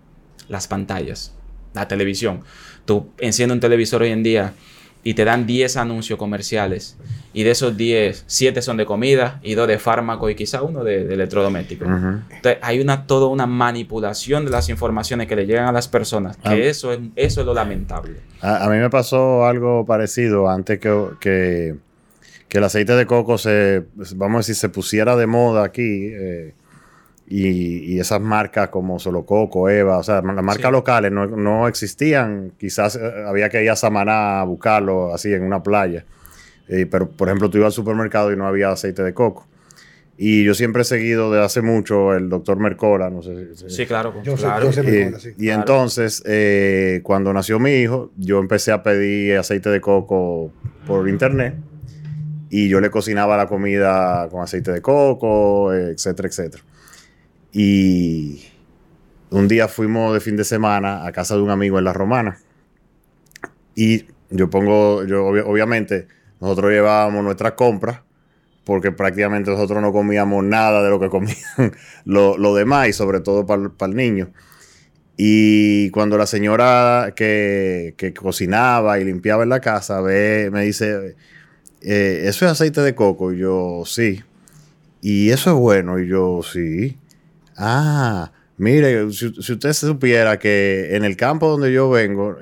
[0.48, 1.34] Las pantallas,
[1.74, 2.42] la televisión.
[2.84, 4.54] Tú enciendes un televisor hoy en día
[5.08, 6.98] y te dan 10 anuncios comerciales
[7.32, 10.84] y de esos 10, 7 son de comida y 2 de fármaco y quizá uno
[10.84, 11.86] de, de electrodoméstico.
[11.86, 16.36] Entonces hay una, toda una manipulación de las informaciones que le llegan a las personas,
[16.36, 16.56] que ah.
[16.56, 18.16] eso, es, eso es lo lamentable.
[18.42, 21.76] A, mí me pasó algo parecido antes que, que,
[22.46, 26.10] que, el aceite de coco se, vamos a decir, se pusiera de moda aquí.
[26.12, 26.52] Eh,
[27.30, 32.52] y, esas marcas como Solo Coco, Eva, o sea, las marcas locales no, existían.
[32.58, 36.06] Quizás eh, había que ir a Samaná a buscarlo así en una playa.
[36.68, 39.46] Eh, pero, por ejemplo, tú ibas al supermercado y no había aceite de coco.
[40.16, 43.70] Y yo siempre he seguido desde hace mucho el doctor Mercola, no sé si...
[43.70, 44.14] Sí, claro.
[44.24, 44.70] Yo claro.
[45.38, 50.50] y, entonces, eh, cuando nació mi hijo, yo empecé a pedir aceite de coco
[50.86, 51.54] por internet.
[52.50, 56.64] Y yo le cocinaba la comida con aceite de coco, etcétera, etcétera.
[57.52, 58.44] Y
[59.30, 62.38] un día fuimos de fin de semana a casa de un amigo en La Romana.
[63.74, 66.08] Y yo pongo, yo obviamente,
[66.40, 68.00] nosotros llevábamos nuestras compras
[68.64, 71.38] porque prácticamente nosotros no comíamos nada de lo que comían
[72.04, 74.30] los demás y sobre todo para el niño.
[75.16, 81.16] Y cuando la señora que, cocinaba y limpiaba en la casa me dice,
[81.80, 83.32] eh, ¿eso es aceite de coco?
[83.32, 84.22] Y yo, sí.
[85.00, 85.98] ¿Y eso es bueno?
[85.98, 86.98] Y yo, sí.
[87.58, 92.38] Ah, mire, si, usted supiera que en el campo donde yo vengo,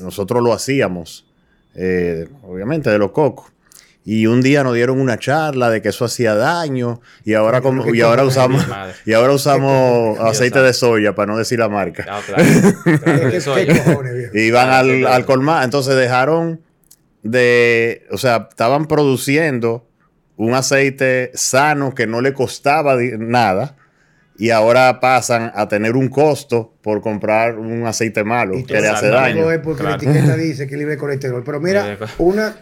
[0.00, 1.26] nosotros lo hacíamos,
[1.74, 3.52] eh, obviamente de los cocos.
[4.04, 7.94] Y un día nos dieron una charla de que eso hacía daño y ahora como,
[7.94, 8.66] y ahora usamos
[9.04, 12.06] y ahora usamos aceite de soya para no decir la marca.
[12.08, 12.22] Ah,
[14.32, 16.62] y van al, al colmar, entonces dejaron
[17.22, 19.86] de, o sea, estaban produciendo
[20.36, 23.76] un aceite sano que no le costaba nada
[24.38, 29.08] y ahora pasan a tener un costo por comprar un aceite malo que le hace
[29.08, 29.50] daño.
[29.50, 31.42] Es porque la etiqueta dice que libre de colesterol.
[31.44, 32.56] Pero mira, una,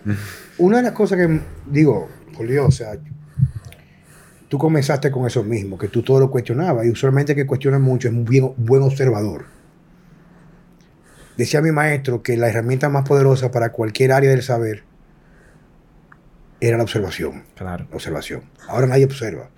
[0.56, 2.92] una de las cosas que digo, por Dios, o sea,
[4.48, 8.08] tú comenzaste con eso mismo, que tú todo lo cuestionabas y usualmente que cuestiona mucho
[8.08, 9.44] es un bien, buen observador.
[11.36, 14.84] Decía mi maestro que la herramienta más poderosa para cualquier área del saber
[16.58, 17.44] era la observación.
[17.54, 17.86] Claro.
[17.90, 18.44] La observación.
[18.66, 19.50] Ahora nadie observa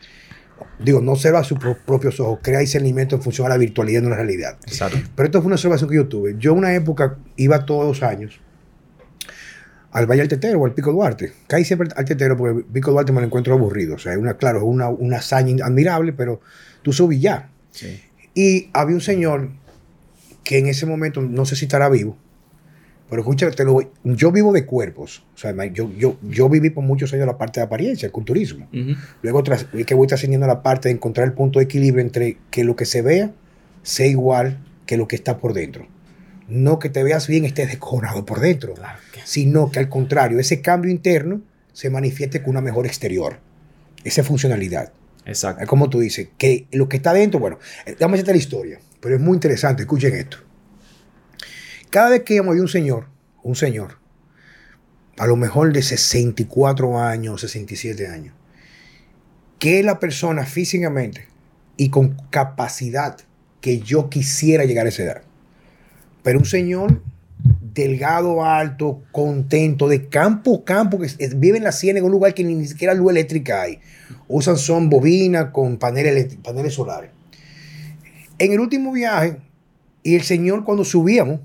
[0.78, 4.06] digo, no observa a sus propios ojos, crea discernimiento en función a la virtualidad de
[4.06, 4.56] una realidad.
[5.14, 6.36] Pero esto fue una observación que yo tuve.
[6.38, 8.40] Yo una época iba todos los años
[9.90, 11.32] al Valle del Tetero o al Pico Duarte.
[11.46, 13.96] Caí siempre al Tetero porque el Pico Duarte me lo encuentro aburrido.
[13.96, 16.40] O sea, una, claro, es una, una hazaña admirable, pero
[16.82, 17.50] tú subí ya.
[18.34, 19.50] Y había un señor
[20.44, 22.16] que en ese momento, no sé si estará vivo,
[23.08, 23.48] pero escucha,
[24.04, 25.24] yo vivo de cuerpos.
[25.34, 28.68] O sea, yo, yo, yo viví por muchos años la parte de apariencia, el culturismo.
[29.22, 32.64] Luego es que voy trascendiendo la parte de encontrar el punto de equilibrio entre que
[32.64, 33.32] lo que se vea
[33.82, 35.86] sea igual que lo que está por dentro.
[36.48, 38.74] No que te veas bien estés descojonado por dentro,
[39.24, 41.40] sino que al contrario, ese cambio interno
[41.72, 43.38] se manifieste con una mejor exterior.
[44.04, 44.92] Esa funcionalidad.
[45.24, 45.62] Exacto.
[45.62, 48.80] Es como tú dices, que lo que está dentro, bueno, eh, dame esta la historia,
[49.00, 50.38] pero es muy interesante, escuchen esto.
[51.90, 53.06] Cada vez que había un señor,
[53.42, 53.98] un señor,
[55.16, 58.34] a lo mejor de 64 años, 67 años,
[59.58, 61.26] que la persona físicamente
[61.76, 63.16] y con capacidad
[63.60, 65.22] que yo quisiera llegar a esa edad.
[66.22, 67.02] Pero un señor
[67.74, 72.44] delgado, alto, contento, de campo campo, que vive en la sierra en un lugar que
[72.44, 73.80] ni siquiera luz eléctrica hay.
[74.26, 77.10] Usan son bobinas con paneles, paneles solares.
[78.38, 79.38] En el último viaje,
[80.02, 81.40] y el señor cuando subíamos,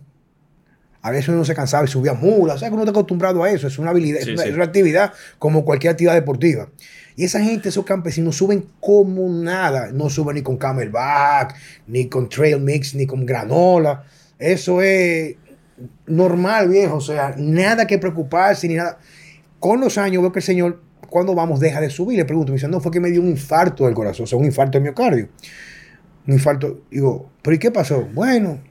[1.03, 2.61] a veces uno se cansaba y subía mulas.
[2.61, 3.67] ¿Sabes que uno está acostumbrado a eso?
[3.67, 6.69] Es una habilidad, es, una, actividad como cualquier actividad deportiva.
[7.17, 9.91] Y esa gente, esos campesinos, suben como nada.
[9.91, 11.55] No suben ni con camelback,
[11.87, 14.05] ni con trail mix, ni con granola.
[14.39, 15.35] Eso es
[16.07, 16.95] normal, viejo.
[16.95, 18.97] O sea, nada que preocuparse, ni nada.
[19.59, 22.17] Con los años veo que el Señor, cuando vamos, deja de subir.
[22.17, 24.39] Le pregunto, me dice, no, fue que me dio un infarto del corazón, o sea,
[24.39, 25.27] un infarto de miocardio.
[26.27, 26.83] Un infarto.
[26.89, 28.07] Digo, ¿pero y qué pasó?
[28.13, 28.61] Bueno,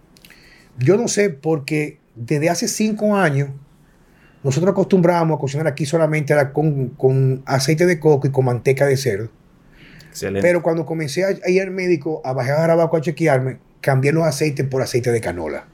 [0.79, 3.51] yo no sé, porque desde hace cinco años,
[4.43, 9.30] nosotros acostumbrábamos a cocinar aquí solamente con, aceite de coco y con manteca de cerdo.
[10.41, 14.24] Pero cuando comencé a, ir al médico a bajar a Abaco a chequearme, cambié los
[14.24, 15.66] aceites por aceite de canola.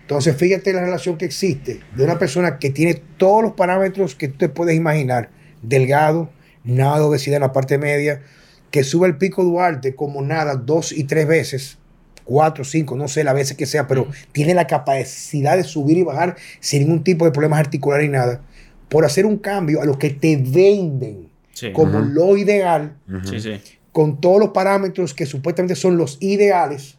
[0.00, 4.28] Entonces, fíjate la relación que existe de una persona que tiene todos los parámetros que
[4.28, 5.30] tú te puedes imaginar,
[5.62, 6.30] delgado,
[6.64, 8.22] nada de obesidad en la parte media,
[8.70, 11.78] que sube el pico Duarte como nada dos y tres veces,
[12.28, 16.02] cuatro, cinco, no sé, la veces que sea, pero tiene la capacidad de subir y
[16.02, 18.42] bajar sin ningún tipo de problemas articulares ni nada,
[18.90, 21.30] por hacer un cambio a lo que te venden.
[21.72, 22.96] como lo ideal,
[23.92, 26.98] con todos los parámetros que supuestamente son los ideales,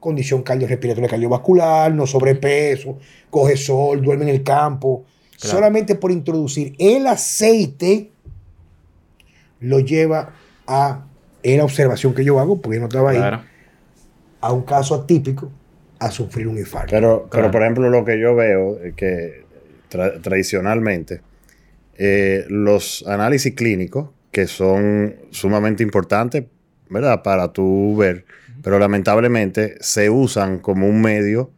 [0.00, 2.98] condición cardiorrespiratoria cardiovascular, no sobrepeso,
[3.30, 5.04] coge sol, duerme en el campo,
[5.36, 8.10] solamente por introducir el aceite
[9.60, 10.34] lo lleva
[10.66, 11.04] a,
[11.44, 13.40] en la observación que yo hago, porque no estaba ahí,
[14.40, 15.50] a un caso atípico,
[15.98, 16.90] a sufrir un infarto.
[16.90, 19.44] Pero, pero por ejemplo, lo que yo veo es que
[20.22, 21.22] tradicionalmente
[21.96, 26.44] eh, los análisis clínicos, que son sumamente importantes,
[26.90, 27.22] ¿verdad?
[27.22, 28.26] Para tú ver,
[28.62, 31.50] pero lamentablemente se usan como un medio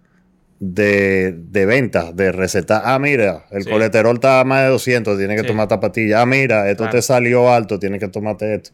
[0.61, 2.83] de, de venta, de receta.
[2.85, 6.23] Ah, mira, el colesterol está a más de 200, tienes que tomar tapatilla.
[6.23, 8.71] Ah, mira, esto te salió alto, tienes que tomarte esto.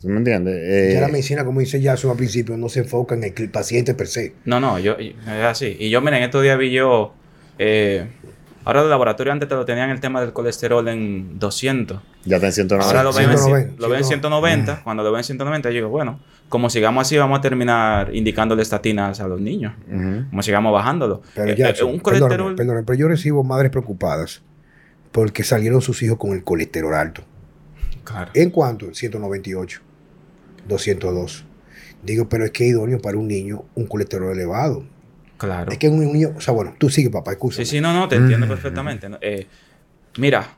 [0.00, 0.94] ¿Tú me entiendes?
[0.94, 3.94] ya la eh, medicina, como dice Jason al principio, no se enfoca en el paciente
[3.94, 4.34] per se.
[4.44, 5.76] No, no, yo, es así.
[5.78, 7.14] Y yo, miren, estos días vi yo.
[7.58, 8.06] Eh,
[8.64, 12.00] ahora el laboratorio antes te lo tenían el tema del colesterol en 200.
[12.24, 12.88] Ya está en 190.
[12.88, 13.12] Ahora lo
[13.88, 14.74] ven, en 190.
[14.74, 14.82] Mm.
[14.84, 18.62] Cuando lo ven en 190, yo digo, bueno, como sigamos así, vamos a terminar indicándole
[18.62, 19.74] estatinas a los niños.
[20.30, 21.22] Como sigamos bajándolo.
[21.34, 22.54] Pero ya, eh, un colesterol...
[22.56, 24.42] Perdón, pero yo recibo madres preocupadas
[25.12, 27.22] porque salieron sus hijos con el colesterol alto.
[28.08, 28.30] Claro.
[28.34, 28.94] ¿En cuánto?
[28.94, 29.80] 198,
[30.66, 31.44] 202.
[32.02, 34.84] Digo, pero es que es idóneo para un niño un colesterol elevado.
[35.36, 35.70] Claro.
[35.70, 37.58] Es que un niño, o sea, bueno, tú sigue, papá, excusa.
[37.58, 39.08] Sí, sí, no, no, te entiendo perfectamente.
[39.20, 39.46] Eh,
[40.16, 40.56] mira,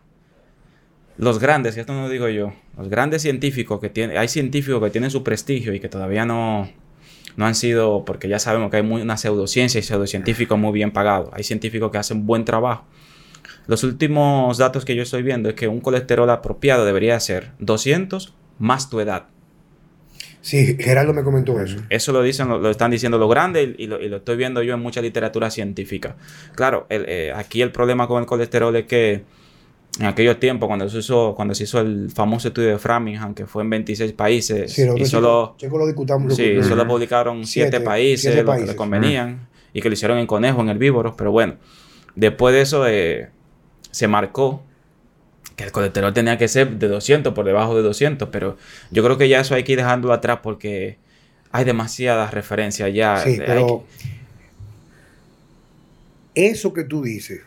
[1.18, 4.82] los grandes, y esto no lo digo yo, los grandes científicos que tienen, hay científicos
[4.82, 6.70] que tienen su prestigio y que todavía no,
[7.36, 11.30] no han sido, porque ya sabemos que hay una pseudociencia y pseudocientíficos muy bien pagados.
[11.32, 12.84] Hay científicos que hacen buen trabajo.
[13.66, 18.34] Los últimos datos que yo estoy viendo es que un colesterol apropiado debería ser 200
[18.58, 19.26] más tu edad.
[20.42, 21.76] Sí, Gerardo me comentó eso.
[21.90, 25.02] Eso lo dicen, lo, están diciendo los grandes y, lo, estoy viendo yo en mucha
[25.02, 26.16] literatura científica.
[26.54, 29.24] Claro, eh, aquí el problema con el colesterol es que
[29.98, 33.46] en aquellos tiempos, cuando se hizo, cuando se hizo el famoso estudio de Framingham, que
[33.46, 39.48] fue en 26 países, y solo, sí, solo publicaron 7 países, lo que le convenían,
[39.72, 41.56] y que lo hicieron en conejo, en herbívoros, pero bueno,
[42.14, 43.30] después de eso eh,
[43.90, 44.62] se marcó
[45.56, 48.56] que el colesterol tenía que ser de 200, por debajo de 200, pero
[48.90, 50.98] yo creo que ya eso hay que ir dejándolo atrás porque
[51.52, 53.18] hay demasiadas referencias ya.
[53.18, 53.84] Sí, pero
[56.34, 57.42] eso que tú dices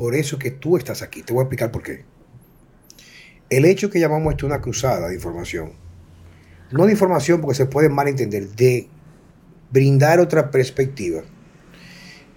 [0.00, 1.22] por eso que tú estás aquí.
[1.22, 2.04] Te voy a explicar por qué.
[3.50, 5.72] El hecho que llamamos esto una cruzada de información,
[6.70, 8.88] no de información porque se puede malentender, de
[9.70, 11.20] brindar otra perspectiva,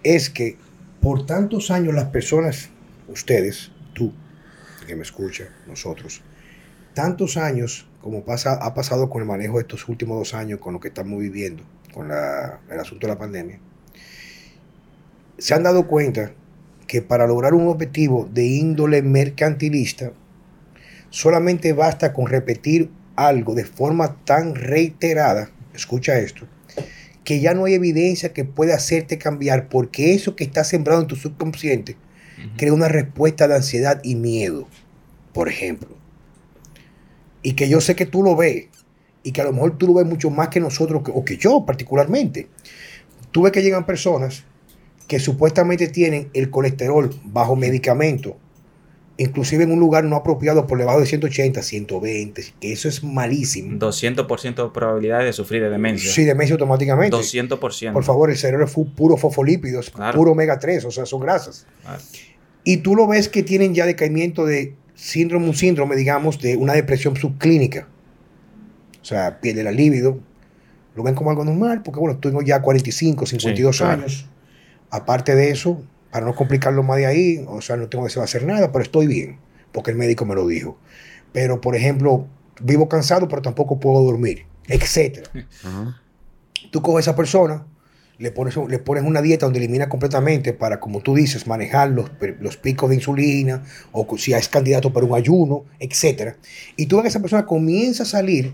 [0.03, 0.57] es que
[0.99, 2.69] por tantos años las personas,
[3.07, 4.13] ustedes, tú,
[4.87, 6.21] que me escucha, nosotros,
[6.93, 10.73] tantos años como pasa, ha pasado con el manejo de estos últimos dos años, con
[10.73, 13.59] lo que estamos viviendo, con el asunto de la pandemia,
[15.37, 16.33] se han dado cuenta
[16.85, 20.11] que para lograr un objetivo de índole mercantilista,
[21.09, 26.45] solamente basta con repetir algo de forma tan reiterada, escucha esto,
[27.23, 31.07] que ya no hay evidencia que pueda hacerte cambiar porque eso que está sembrado en
[31.07, 31.95] tu subconsciente
[32.57, 34.67] crea una respuesta de ansiedad y miedo,
[35.33, 35.89] por ejemplo.
[37.41, 38.67] Y que yo sé que tú lo ves
[39.23, 41.65] y que a lo mejor tú lo ves mucho más que nosotros o que yo
[41.65, 42.47] particularmente.
[43.31, 44.43] Tú ves que llegan personas
[45.07, 48.37] que supuestamente tienen el colesterol bajo medicamento,
[49.17, 53.77] inclusive en un lugar no apropiado por debajo de 180, 120, que eso es malísimo.
[53.79, 56.11] 200% de probabilidad de sufrir de demencia.
[56.11, 57.15] Sí, demencia automáticamente.
[57.15, 57.93] 200%.
[57.93, 61.65] Por favor, el cerebro es puro fosfolípidos, puro omega 3, o sea, son grasas.
[62.63, 66.73] Y tú lo ves que tienen ya decaimiento de síndrome, un síndrome, digamos, de una
[66.73, 67.87] depresión subclínica.
[69.01, 70.19] O sea, pierde la libido.
[70.95, 74.29] Lo ven como algo normal, porque bueno, tengo ya 45, 52 años
[74.93, 78.45] Aparte de eso, para no complicarlo más de ahí, o sea, no tengo que hacer
[78.45, 79.39] nada, pero estoy bien,
[79.71, 80.77] porque el médico me lo dijo.
[81.31, 82.27] Pero, por ejemplo,
[82.61, 85.27] vivo cansado, pero tampoco puedo dormir, etc.
[86.71, 87.65] Tú coges a esa persona,
[88.19, 92.11] le pones, le pones una dieta donde elimina completamente para, como tú dices, manejar los,
[92.39, 96.35] los picos de insulina, o si es candidato para un ayuno, etc.
[96.75, 98.53] Y tú ves que esa persona comienza a salir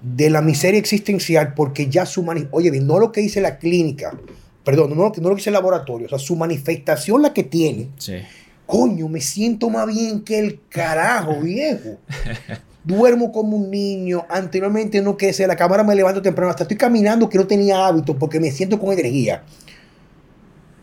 [0.00, 4.16] de la miseria existencial porque ya su oye, no lo que dice la clínica,
[4.64, 7.88] perdón, no, no lo que dice el laboratorio, o sea, su manifestación la que tiene.
[7.98, 8.14] Sí.
[8.66, 11.98] Coño, me siento más bien que el carajo, viejo.
[12.88, 14.24] Duermo como un niño.
[14.28, 16.50] Anteriormente no que sea la cámara me levanto temprano.
[16.50, 19.44] Hasta estoy caminando que no tenía hábito porque me siento con energía.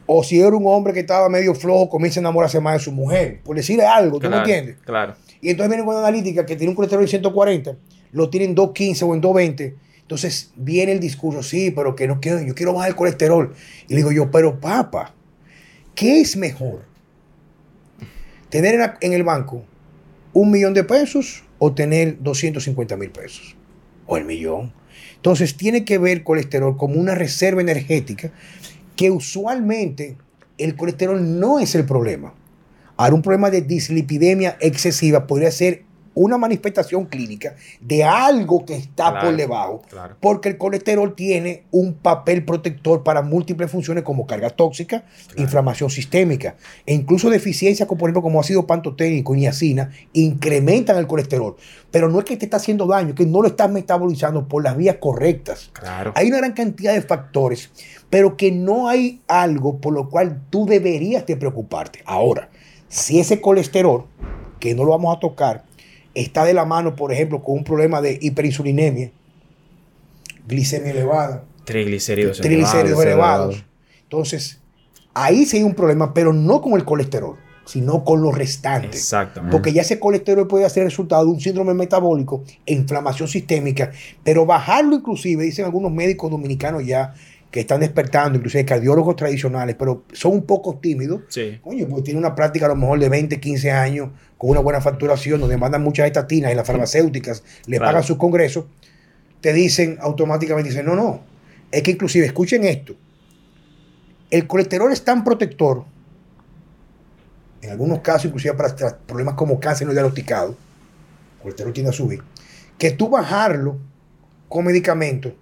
[0.06, 2.92] O si era un hombre que estaba medio flojo, comienza a enamorarse más de su
[2.92, 3.42] mujer.
[3.44, 4.78] Por decirle algo, ¿tú me entiendes?
[4.86, 5.16] Claro.
[5.42, 7.76] Y entonces viene con una analítica que tiene un colesterol de 140,
[8.12, 12.22] lo tienen en 215 o en 220 entonces viene el discurso, sí, pero que no
[12.22, 13.56] quiero, yo quiero bajar el colesterol.
[13.88, 15.16] Y le digo yo, pero papá,
[15.96, 16.86] ¿qué es mejor?
[18.50, 19.66] ¿Tener en el banco
[20.32, 23.56] un millón de pesos o tener 250 mil pesos
[24.08, 24.74] o el millón.
[25.16, 28.32] Entonces tiene que ver colesterol como una reserva energética
[28.96, 30.18] que usualmente
[30.58, 32.34] el colesterol no es el problema.
[32.98, 35.84] Ahora un problema de dislipidemia excesiva podría ser
[36.16, 39.84] una manifestación clínica de algo que está por debajo,
[40.20, 45.04] porque el colesterol tiene un papel protector para múltiples funciones como carga tóxica,
[45.38, 46.56] inflamación sistémica
[46.86, 51.56] e incluso deficiencias como por ejemplo como ácido pantoténico y niacina incrementan el colesterol,
[51.92, 54.64] pero no es que te está haciendo daño, es que no lo estás metabolizando por
[54.64, 55.72] las vías correctas.
[56.16, 57.70] Hay una gran cantidad de factores,
[58.10, 62.00] pero que no hay algo por lo cual tú deberías de preocuparte.
[62.06, 62.50] Ahora,
[62.88, 64.06] si ese colesterol,
[64.60, 65.66] que no lo vamos a tocar,
[66.16, 69.12] está de la mano, por ejemplo, con un problema de hiperinsulinemia,
[70.48, 73.64] glicemia elevada, triglicéridos, triglicéridos elevados.
[74.04, 74.62] Entonces,
[75.14, 79.02] ahí sí hay un problema, pero no con el colesterol, sino con los restantes.
[79.02, 79.52] Exactamente.
[79.52, 83.92] Porque ya ese colesterol puede ser resultado de un síndrome metabólico e inflamación sistémica,
[84.24, 87.14] pero bajarlo inclusive, dicen algunos médicos dominicanos ya,
[87.52, 91.22] que están despertando, inclusive cardiólogos tradicionales, pero son un poco tímidos.
[91.30, 91.60] Sí.
[91.64, 94.82] Coño, pues tiene una práctica a lo mejor de 20, 15 años, con una buena
[94.82, 98.66] facturación, donde mandan muchas estatinas y las farmacéuticas le pagan sus congresos,
[99.40, 101.22] te dicen automáticamente, dicen, no, no,
[101.72, 102.96] es que inclusive, escuchen esto,
[104.30, 105.86] el colesterol es tan protector,
[107.62, 108.76] en algunos casos, inclusive para
[109.06, 112.22] problemas como cáncer no diagnosticado, el colesterol tiende a subir,
[112.78, 113.78] que tú bajarlo
[114.50, 115.34] con medicamentos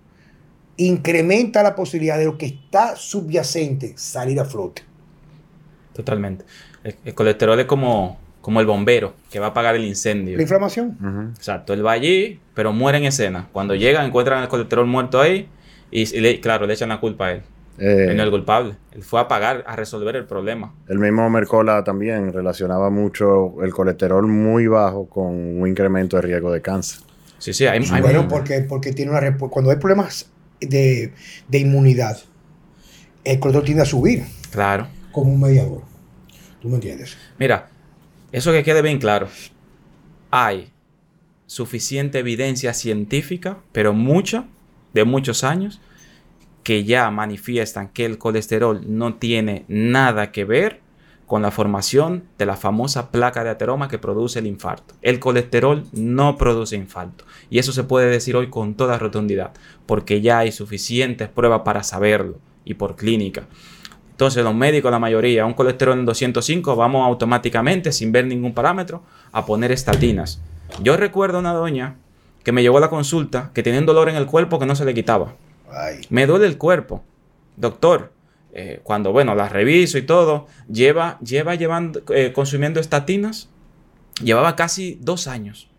[0.78, 4.84] incrementa la posibilidad de lo que está subyacente salir a flote.
[5.93, 6.45] Totalmente.
[6.84, 10.36] El, colesterol es como, como el bombero que va a apagar el incendio.
[10.36, 11.34] La inflamación.
[11.36, 11.74] Exacto.
[11.74, 13.47] Él va allí, pero muere en escena.
[13.51, 15.47] Cuando llegan, encuentran el colesterol muerto ahí
[15.91, 17.41] y, claro, le echan la culpa a él.
[17.80, 18.76] Eh, él no es el culpable.
[18.91, 20.74] Él fue a pagar, a resolver el problema.
[20.88, 25.26] El mismo Mercola también relacionaba mucho el colesterol muy bajo con
[25.61, 26.99] un incremento de riesgo de cáncer.
[27.39, 30.32] Sí, sí, hay, bueno, porque, porque tiene una cuando hay problemas
[30.68, 31.14] de,
[31.51, 32.18] inmunidad,
[33.24, 34.24] el colesterol tiende a subir.
[34.51, 34.88] Claro.
[35.11, 35.84] Como un mediador.
[36.61, 37.18] ¿Tú me entiendes?
[37.39, 37.70] Mira,
[38.32, 39.28] eso que quede bien claro.
[40.32, 40.72] Hay
[41.45, 44.47] suficiente evidencia científica, pero mucha,
[44.93, 45.82] de muchos años,
[46.64, 50.82] que ya manifiestan que el colesterol no tiene nada que ver
[51.34, 54.93] con la formación de la famosa placa de ateroma que produce el infarto.
[55.01, 57.25] El colesterol no produce infarto.
[57.49, 59.49] Y eso se puede decir hoy con toda rotundidad,
[59.88, 63.45] porque ya hay suficientes pruebas para saberlo y por clínica.
[64.11, 69.01] Entonces los médicos, la mayoría, un colesterol en 205, vamos automáticamente, sin ver ningún parámetro,
[69.31, 70.39] a poner estatinas.
[70.84, 71.95] Yo recuerdo una doña
[72.43, 74.75] que me llegó a la consulta que tenía un dolor en el cuerpo que no
[74.75, 75.34] se le quitaba.
[76.11, 77.03] Me duele el cuerpo.
[77.57, 78.11] Doctor,
[78.56, 83.49] eh, cuando, bueno, las reviso y todo, lleva, lleva llevando, eh, consumiendo estatinas,
[84.24, 85.70] llevaba casi dos años.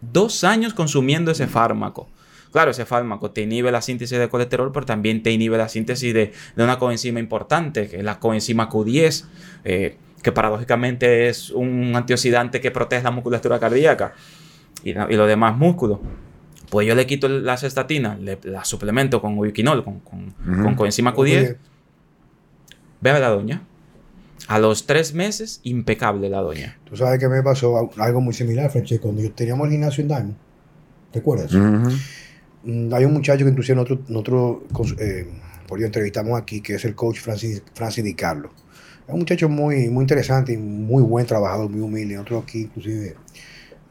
[0.00, 2.08] Dos años consumiendo ese fármaco.
[2.50, 6.12] Claro, ese fármaco te inhibe la síntesis de colesterol, pero también te inhibe la síntesis
[6.12, 9.24] de, una coenzima importante, que es la coenzima Q10,
[9.64, 14.14] eh, que paradójicamente es un antioxidante que protege la musculatura cardíaca
[14.82, 16.00] y los demás músculos.
[16.72, 21.58] Pues yo le quito las estatinas, le, la suplemento con ubiquinol, con, con, coenzima Q10.
[23.02, 23.62] Ve a la doña.
[24.48, 26.78] A los tres meses, impecable la doña.
[26.84, 30.08] Tú sabes que me pasó algo muy similar, Francesco, cuando yo teníamos el gimnasio en
[30.08, 30.34] Diamond.
[31.10, 31.52] ¿Te acuerdas?
[31.52, 35.28] Hay un muchacho que inclusive nosotros, nosotros eh,
[35.68, 38.48] por ello entrevistamos aquí, que es el coach Francis, Francis Di Carlo.
[39.06, 42.14] Es un muchacho muy, muy interesante y muy buen trabajador, muy humilde.
[42.14, 43.14] Nosotros aquí, inclusive,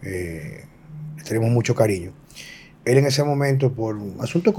[0.01, 0.65] eh,
[1.23, 2.13] tenemos mucho cariño
[2.85, 4.53] él en ese momento, por asunto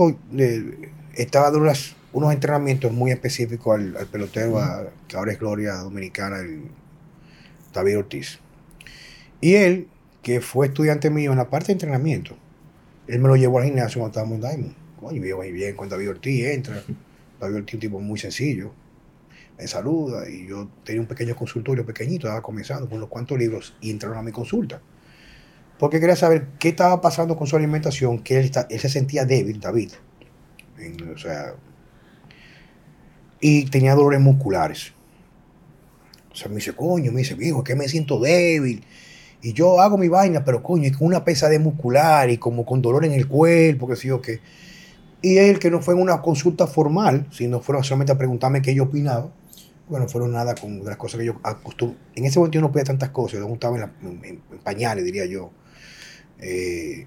[1.14, 1.72] estaba dando
[2.12, 4.60] unos entrenamientos muy específicos al, pelotero,
[5.08, 6.62] que ahora es Gloria Dominicana, el
[7.72, 8.38] David Ortiz.
[9.40, 9.88] Y él,
[10.22, 12.36] que fue estudiante mío en la parte de entrenamiento,
[13.08, 14.76] él me lo llevó al gimnasio cuando estábamos en Diamond.
[15.00, 16.82] Coño, vio muy bien cuando David Ortiz entra.
[17.40, 18.72] David Ortiz es un tipo muy sencillo.
[19.58, 23.74] Me saluda y yo tenía un pequeño consultorio pequeñito, estaba comenzando con unos cuantos libros
[23.80, 24.80] y entraron a mi consulta
[25.82, 29.90] porque quería saber qué estaba pasando con su alimentación, que él, se sentía débil, David.
[31.12, 31.54] o sea,
[33.40, 34.92] y tenía dolores musculares.
[36.30, 38.84] O sea, me dice, coño, me dice, viejo, que me siento débil.
[39.42, 42.80] Y yo hago mi vaina, pero coño, y con una pesadez muscular y como con
[42.80, 44.38] dolor en el cuerpo, que sé yo qué.
[45.20, 48.72] Y él, que no fue en una consulta formal, sino fueron solamente a preguntarme qué
[48.72, 49.32] yo opinaba.
[49.88, 51.98] Bueno, fueron nada con las cosas que yo acostumbro.
[52.14, 55.50] En ese momento yo no pedía tantas cosas, yo estaba en pañales, diría yo.
[56.42, 57.06] Eh,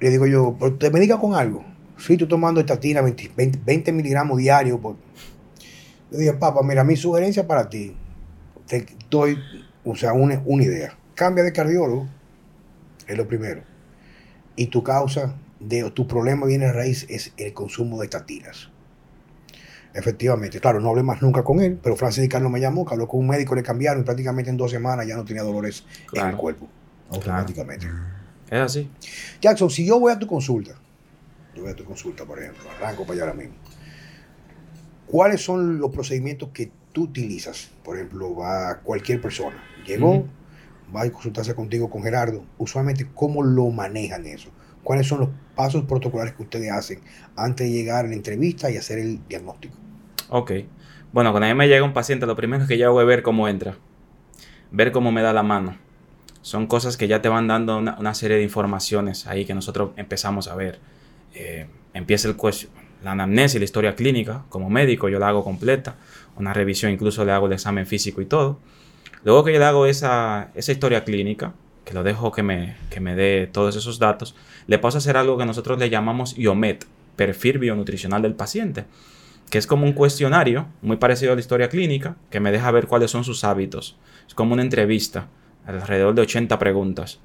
[0.00, 1.64] le digo yo, ¿te me diga con algo?
[1.96, 4.78] Si tú tomando estatina 20, 20, miligramos diarios.
[4.80, 4.96] Por...
[6.10, 7.96] Le dije, papá, mira, mi sugerencia para ti,
[8.66, 9.38] te doy,
[9.84, 10.96] o sea, una, una idea.
[11.14, 12.06] cambia de cardiólogo,
[13.06, 13.62] es lo primero.
[14.56, 18.68] Y tu causa de tu problema viene a raíz es el consumo de estatinas.
[19.94, 22.94] Efectivamente, claro, no hablé más nunca con él, pero Francis y Carlos me llamó, que
[22.94, 25.84] habló con un médico, le cambiaron y prácticamente en dos semanas ya no tenía dolores
[26.12, 26.68] en el cuerpo.
[27.12, 27.86] Automáticamente.
[28.50, 28.90] Es así.
[29.40, 30.74] Jackson, si yo voy a tu consulta,
[31.54, 33.54] yo voy a tu consulta, por ejemplo, arranco para allá ahora mismo.
[35.06, 37.70] ¿Cuáles son los procedimientos que tú utilizas?
[37.84, 39.62] Por ejemplo, va cualquier persona.
[39.86, 40.26] Llegó,
[40.94, 42.44] va a consultarse contigo con Gerardo.
[42.58, 44.50] Usualmente, ¿cómo lo manejan eso?
[44.82, 47.00] ¿Cuáles son los pasos protocolares que ustedes hacen
[47.36, 49.76] antes de llegar a la entrevista y hacer el diagnóstico?
[50.28, 50.52] Ok.
[51.12, 53.22] Bueno, cuando a mí me llega un paciente, lo primero que yo hago es ver
[53.22, 53.76] cómo entra.
[54.70, 55.76] Ver cómo me da la mano.
[56.42, 60.48] Son cosas que ya te van dando una, serie de informaciones ahí que nosotros empezamos
[60.48, 60.80] a ver.
[61.34, 62.36] Eh, empieza el
[63.02, 65.96] la anamnesis, la historia clínica, como médico, yo la hago completa.
[66.36, 68.58] Una revisión, incluso le hago el examen físico y todo.
[69.24, 73.00] Luego que yo le hago esa, esa historia clínica, que lo dejo que me, que
[73.00, 74.34] me dé todos esos datos,
[74.66, 76.86] le paso a hacer algo que nosotros le llamamos IOMET,
[77.16, 78.84] perfil bionutricional del paciente
[79.52, 82.86] que es como un cuestionario, muy parecido a la historia clínica, que me deja ver
[82.86, 83.98] cuáles son sus hábitos.
[84.26, 85.28] Es como una entrevista,
[85.66, 87.20] alrededor de 80 preguntas.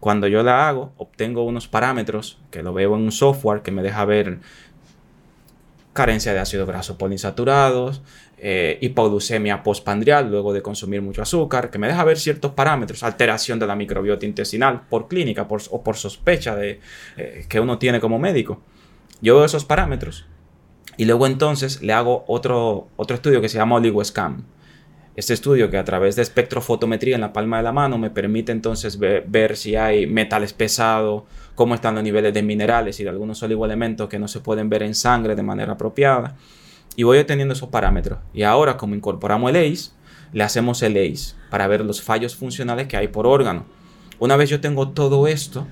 [0.00, 3.82] Cuando yo la hago, obtengo unos parámetros que lo veo en un software que me
[3.82, 4.38] deja ver
[5.92, 8.02] carencia de ácido graso poliinsaturados,
[8.38, 13.58] eh, hipoglucemia postpandrial luego de consumir mucho azúcar, que me deja ver ciertos parámetros, alteración
[13.58, 16.78] de la microbiota intestinal por clínica o por sospecha de,
[17.16, 18.62] eh, que uno tiene como médico.
[19.20, 20.26] Yo veo esos parámetros
[20.96, 24.44] y luego entonces le hago otro, otro estudio que se llama OligoScan.
[25.18, 28.52] Este estudio que a través de espectrofotometría en la palma de la mano me permite
[28.52, 31.24] entonces ver, si hay metales pesados,
[31.56, 34.84] cómo están los niveles de minerales y de algunos oligoelementos que no se pueden ver
[34.84, 36.36] en sangre de manera apropiada.
[36.94, 38.20] Y voy obteniendo esos parámetros.
[38.32, 39.90] Y ahora como incorporamos el ACE,
[40.32, 43.66] le hacemos el ACE para ver los fallos funcionales que hay por órgano.
[44.20, 45.66] Una vez yo tengo todo esto,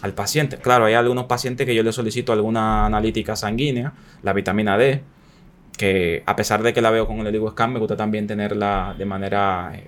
[0.00, 0.56] al paciente.
[0.56, 5.02] Claro, hay algunos pacientes que yo le solicito alguna analítica sanguínea, la vitamina D,
[5.78, 9.04] que a pesar de que la veo con el scan, me gusta también tenerla de
[9.06, 9.84] manera eh,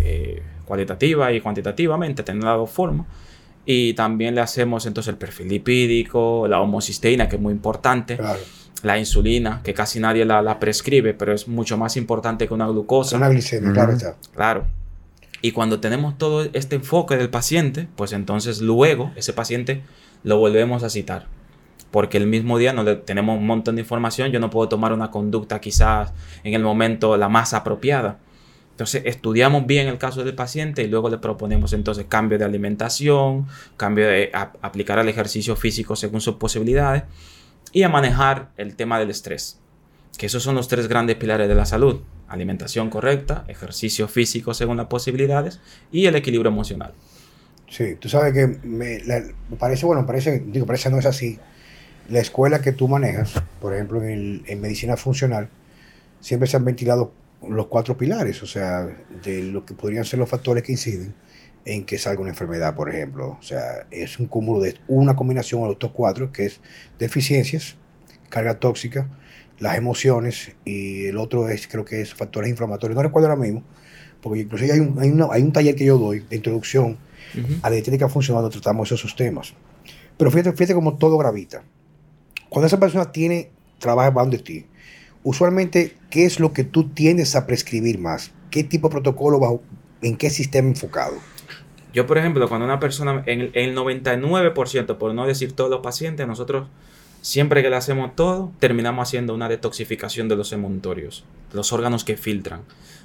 [0.00, 3.06] eh, cualitativa y cuantitativamente, tenerla de dos formas.
[3.66, 8.18] Y también le hacemos entonces el perfil lipídico, la homocisteína, que es muy importante.
[8.82, 13.16] La insulina, que casi nadie la, prescribe, pero es mucho más importante que una glucosa.
[13.16, 13.96] Una glicemia, claro.
[14.34, 14.66] Claro.
[15.40, 19.82] Y cuando tenemos todo este enfoque del paciente, pues entonces luego ese paciente
[20.22, 21.26] lo volvemos a citar.
[21.94, 24.92] Porque el mismo día no le tenemos un montón de información, yo no puedo tomar
[24.92, 28.18] una conducta quizás en el momento la más apropiada.
[28.72, 33.46] Entonces estudiamos bien el caso del paciente y luego le proponemos entonces cambio de alimentación,
[33.76, 37.04] cambio de aplicar al ejercicio físico según sus posibilidades
[37.70, 39.60] y a manejar el tema del estrés.
[40.18, 44.78] Que esos son los tres grandes pilares de la salud alimentación correcta, ejercicio físico según
[44.78, 45.60] las posibilidades
[45.92, 46.92] y el equilibrio emocional.
[47.68, 48.98] Sí, tú sabes que me,
[49.60, 51.38] parece, bueno, parece, digo, parece no es así.
[52.08, 55.48] La escuela que tú manejas, por ejemplo, en, medicina funcional,
[56.20, 57.12] siempre se han ventilado
[57.46, 58.86] los cuatro pilares, o sea,
[59.22, 61.14] de lo que podrían ser los factores que inciden
[61.64, 63.38] en que salga una enfermedad, por ejemplo.
[63.40, 66.60] O sea, es un cúmulo de una combinación de estos cuatro, que es
[66.98, 67.76] deficiencias,
[68.28, 69.08] carga tóxica,
[69.58, 72.96] las emociones y el otro es, creo que es factores inflamatorios.
[72.96, 73.62] No recuerdo ahora mismo,
[74.20, 76.98] porque incluso hay un, hay, un taller que yo doy de introducción
[77.62, 79.54] a la dietética funcional donde tratamos esos temas.
[80.16, 81.62] Pero fíjate, fíjate cómo todo gravita.
[82.54, 83.50] Cuando esa persona tiene,
[83.80, 84.66] trabaja de ti,
[85.24, 88.30] usualmente, ¿qué es lo que tú tiendes a prescribir más?
[88.50, 89.60] ¿Qué tipo de protocolo, bajo,
[90.02, 91.16] en qué sistema enfocado?
[91.92, 95.68] Yo, por ejemplo, cuando una persona, en el, en el 99%, por no decir todos
[95.68, 96.68] los pacientes, nosotros
[97.24, 101.24] Siempre que le hacemos todo, terminamos haciendo una detoxificación de los emuntorios,
[101.54, 102.64] los órganos que filtran,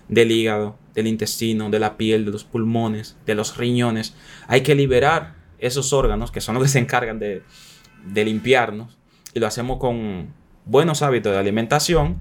[0.10, 4.16] del hígado, del intestino, de la piel, de los pulmones, de los riñones.
[4.48, 7.44] Hay que liberar esos órganos que son los que se encargan de,
[8.14, 8.99] limpiarnos
[9.34, 10.34] y lo hacemos con
[10.66, 12.18] buenos hábitos de alimentación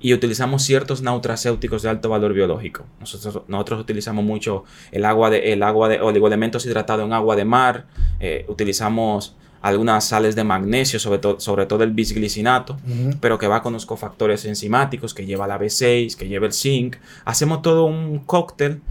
[0.00, 2.84] y utilizamos ciertos nutracéuticos de alto valor biológico.
[3.00, 7.44] Nosotros, nosotros utilizamos mucho el agua de, el agua de oligoelementos hidratados en agua de
[7.46, 7.86] mar,
[8.20, 12.76] eh, utilizamos algunas sales de magnesio, sobre, todo sobre todo el bisglicinato,
[13.22, 16.96] pero que va con los cofactores enzimáticos, que lleva la B6, que lleva el zinc.
[17.24, 18.82] Hacemos todo un cóctel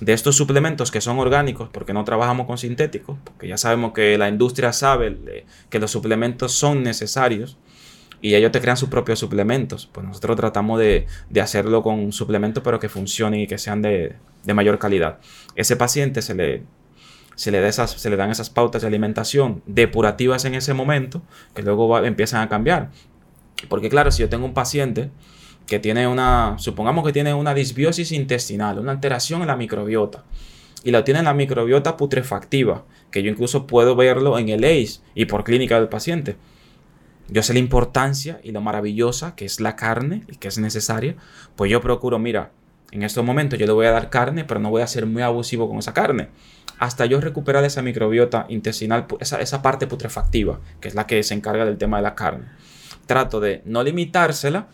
[0.00, 4.18] de estos suplementos que son orgánicos, porque no trabajamos con sintéticos, porque ya sabemos que
[4.18, 7.56] la industria sabe que los suplementos son necesarios
[8.20, 9.88] y ellos te crean sus propios suplementos.
[9.90, 11.06] Pues nosotros tratamos de,
[11.40, 15.18] hacerlo con suplementos, pero que funcionen y que sean de, de mayor calidad.
[15.54, 16.62] Ese paciente se le
[17.36, 21.22] se le, esas, se le dan esas pautas de alimentación depurativas en ese momento,
[21.54, 22.90] que luego empiezan a cambiar.
[23.68, 25.10] Porque claro, si yo tengo un paciente
[25.66, 30.24] que tiene una, supongamos que tiene una disbiosis intestinal, una alteración en la microbiota,
[30.84, 35.00] y lo tiene en la microbiota putrefactiva, que yo incluso puedo verlo en el ACE
[35.14, 36.36] y por clínica del paciente.
[37.28, 41.16] Yo sé la importancia y lo maravillosa que es la carne y que es necesaria,
[41.56, 42.52] pues yo procuro, mira,
[42.92, 45.22] en estos momentos yo le voy a dar carne, pero no voy a ser muy
[45.22, 46.28] abusivo con esa carne.
[46.78, 51.34] Hasta yo recuperar esa microbiota intestinal, esa, esa parte putrefactiva, que es la que se
[51.34, 52.44] encarga del tema de la carne.
[53.06, 54.68] Trato de no limitársela,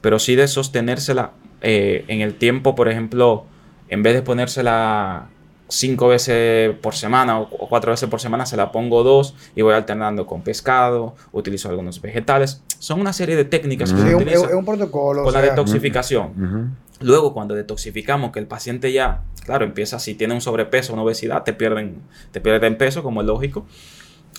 [0.00, 1.32] pero sí de sostenérsela
[1.62, 3.44] eh, en el tiempo, por ejemplo,
[3.88, 5.28] en vez de ponérsela
[5.68, 9.74] cinco veces por semana o, cuatro veces por semana, se la pongo dos y voy
[9.74, 12.62] alternando con pescado, utilizo algunos vegetales.
[12.78, 15.24] Son una serie de técnicas que se utilizan es un protocolo.
[15.24, 16.76] Con la detoxificación.
[17.00, 21.42] Luego, cuando detoxificamos, que el paciente ya, claro, empieza, si tiene un sobrepeso, una obesidad,
[21.42, 21.96] te pierden,
[22.32, 23.66] te pierden peso, como es lógico.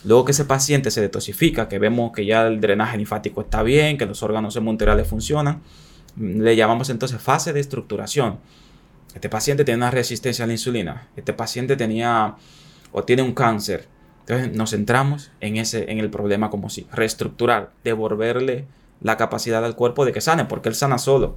[0.07, 3.97] Luego que ese paciente se detoxifica, que vemos que ya el drenaje linfático está bien,
[3.97, 5.61] que los órganos semunterales funcionan,
[6.15, 8.39] le llamamos entonces fase de estructuración.
[9.13, 11.09] Este paciente tiene una resistencia a la insulina.
[11.17, 12.35] Este paciente tenía
[12.93, 13.89] o tiene un cáncer.
[14.21, 18.65] Entonces nos centramos en, ese, en el problema como si reestructurar, devolverle
[19.01, 21.35] la capacidad al cuerpo de que sane, porque él sana solo.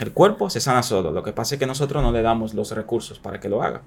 [0.00, 1.12] El cuerpo se sana solo.
[1.12, 3.82] Lo que pasa es que nosotros no le damos los recursos para que lo haga.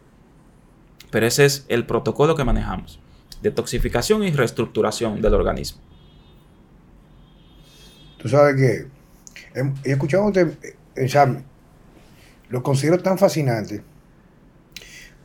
[1.11, 3.01] Pero ese es el protocolo que manejamos.
[3.41, 5.81] Detoxificación y reestructuración del organismo.
[8.17, 8.87] Tú sabes que
[9.83, 11.43] he escuchado, o sea,
[12.49, 13.83] lo considero tan fascinante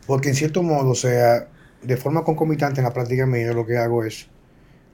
[0.06, 1.48] porque en cierto modo, o sea,
[1.82, 4.28] de forma concomitante en la práctica mía lo que hago es,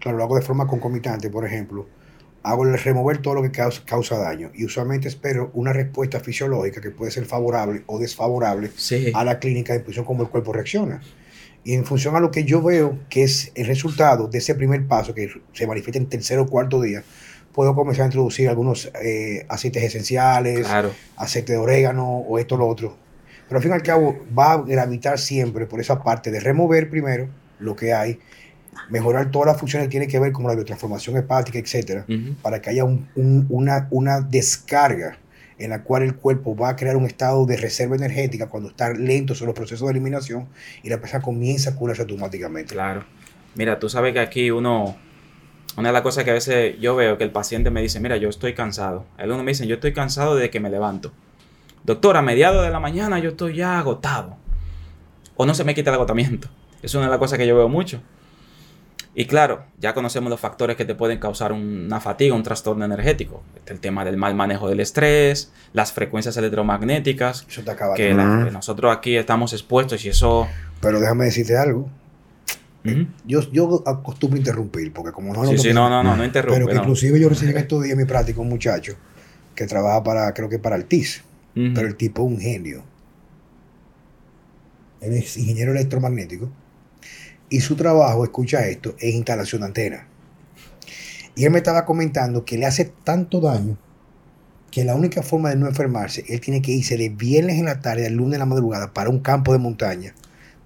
[0.00, 1.86] claro, lo hago de forma concomitante, por ejemplo,
[2.42, 6.90] hago el remover todo lo que causa, daño y usualmente espero una respuesta fisiológica que
[6.90, 8.70] puede ser favorable o desfavorable
[9.14, 11.00] a la clínica en función cómo el cuerpo reacciona.
[11.64, 14.86] Y en función a lo que yo veo que es el resultado de ese primer
[14.86, 17.02] paso que se manifiesta en tercer o cuarto día,
[17.52, 20.66] puedo comenzar a introducir algunos eh, aceites esenciales,
[21.16, 22.96] aceite de orégano o esto o lo otro.
[23.48, 26.88] Pero al fin y al cabo va a gravitar siempre por esa parte de remover
[26.88, 27.28] primero
[27.58, 28.18] lo que hay,
[28.90, 32.06] mejorar todas las funciones que tienen que ver como la biotransformación hepática, etcétera,
[32.42, 35.18] para que haya una, una descarga
[35.58, 38.92] en la cual el cuerpo va a crear un estado de reserva energética cuando está
[38.92, 40.48] lento sobre los procesos de eliminación
[40.82, 42.74] y la persona comienza a curarse automáticamente.
[42.74, 43.04] Claro.
[43.54, 44.96] Mira, tú sabes que aquí uno
[45.78, 48.16] una de las cosas que a veces yo veo que el paciente me dice, mira,
[48.16, 49.04] yo estoy cansado.
[49.16, 51.12] Algunos me dicen, yo estoy cansado de que me levanto.
[51.84, 54.36] Doctor, a mediados de la mañana yo estoy ya agotado.
[55.36, 56.48] O no se me quita el agotamiento.
[56.82, 58.02] Es una de las cosas que yo veo mucho.
[59.18, 63.42] Y claro, ya conocemos los factores que te pueden causar una fatiga, un trastorno energético.
[63.66, 67.44] El tema del mal manejo del estrés, las frecuencias electromagnéticas.
[67.48, 70.46] Eso te acaba que, que nosotros aquí estamos expuestos y eso...
[70.80, 71.90] Pero déjame decirte algo
[73.26, 75.44] yo, yo acostumbro interrumpir, porque como no...
[75.46, 76.64] Sí, sí, no, no, no, no interrumpe.
[76.64, 78.94] Pero inclusive yo recibí en estos días mi práctica un muchacho
[79.56, 82.84] que trabaja para, creo que para el TIS, pero el tipo es un genio.
[85.00, 86.48] Él es ingeniero electromagnético
[87.50, 90.08] y su trabajo, escucha esto, es instalación de antena.
[91.34, 93.78] Y él me estaba comentando que le hace tanto daño
[94.70, 97.80] que la única forma de no enfermarse, él tiene que irse de viernes en la
[97.80, 100.14] tarde al lunes en la madrugada para un campo de montaña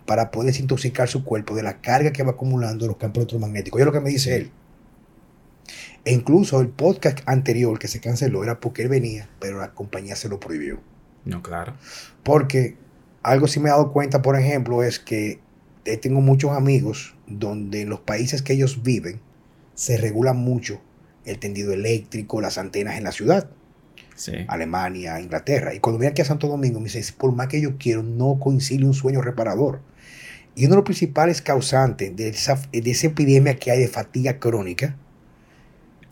[0.07, 3.81] para poder desintoxicar su cuerpo de la carga que va acumulando los campos electromagnéticos.
[3.81, 4.51] es lo que me dice él.
[6.05, 10.17] E incluso el podcast anterior que se canceló era porque él venía, pero la compañía
[10.17, 10.81] se lo prohibió.
[11.25, 11.75] No, claro.
[12.25, 12.77] Porque
[13.23, 15.39] algo sí me he dado cuenta, por ejemplo, es que
[15.85, 19.21] tengo muchos amigos donde en los países que ellos viven
[19.75, 20.81] se regula mucho
[21.25, 23.51] el tendido eléctrico, las antenas en la ciudad.
[24.49, 25.75] Alemania, Inglaterra.
[25.75, 28.39] Y cuando viene aquí a Santo Domingo, me dice, por más que yo quiero, no
[28.39, 29.81] coincide un sueño reparador.
[30.55, 34.39] Y uno de los principales causantes de esa, de esa epidemia que hay de fatiga
[34.39, 34.97] crónica,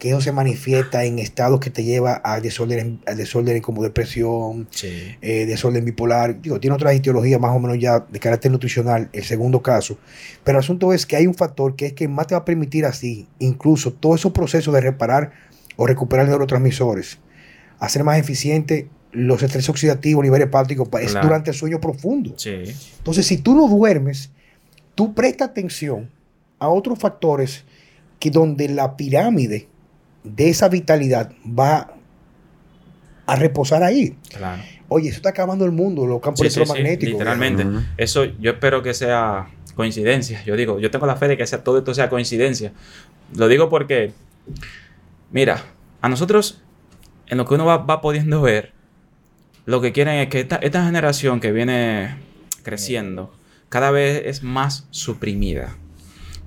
[0.00, 4.66] que eso se manifiesta en estados que te lleva a desorden, a desorden como depresión,
[4.82, 6.40] eh, desorden bipolar.
[6.40, 9.98] Digo, tiene otra etiología más o menos ya de carácter nutricional, el segundo caso.
[10.42, 12.44] Pero el asunto es que hay un factor que es que más te va a
[12.46, 15.32] permitir así, incluso todo esos procesos de reparar
[15.76, 17.18] o recuperar neurotransmisores,
[17.78, 22.34] hacer más eficiente los estrés oxidativos a nivel hepático es durante el sueño profundo.
[22.42, 24.30] Entonces, si tú no duermes,
[24.94, 26.08] tú presta atención
[26.58, 27.64] a otros factores
[28.18, 29.68] que donde la pirámide
[30.24, 31.94] de esa vitalidad va
[33.26, 34.16] a reposar ahí.
[34.88, 37.12] Oye, eso está acabando el mundo, los campos electromagnéticos.
[37.12, 37.64] literalmente.
[37.96, 40.42] Eso yo espero que sea coincidencia.
[40.44, 42.72] Yo digo, yo tengo la fe de que sea, todo esto sea coincidencia.
[43.36, 44.12] Lo digo porque,
[45.30, 45.64] mira,
[46.00, 46.60] a nosotros,
[47.28, 48.72] en lo que uno va, va pudiendo ver,
[49.66, 52.16] lo que quieren es que esta, generación que viene
[52.62, 53.32] creciendo
[53.68, 55.76] cada vez es más suprimida.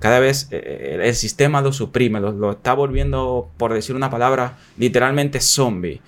[0.04, 5.40] Cada vez eh, el sistema lo suprime, lo, está volviendo, por decir una palabra, literalmente
[5.40, 6.02] zombie.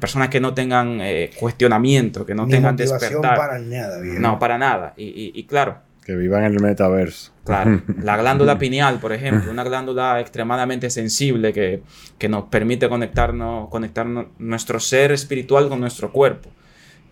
[0.00, 3.36] Personas que no tengan eh, cuestionamiento, que no tengan despertar.
[3.36, 4.94] para nada, No, para nada.
[4.96, 5.78] Y, claro.
[6.04, 7.30] Que vivan en el metaverso.
[7.44, 7.82] Claro.
[8.02, 14.08] La glándula pineal, por ejemplo, una glándula extremadamente sensible que, nos permite conectarnos, conectar
[14.40, 16.50] nuestro ser espiritual con nuestro cuerpo.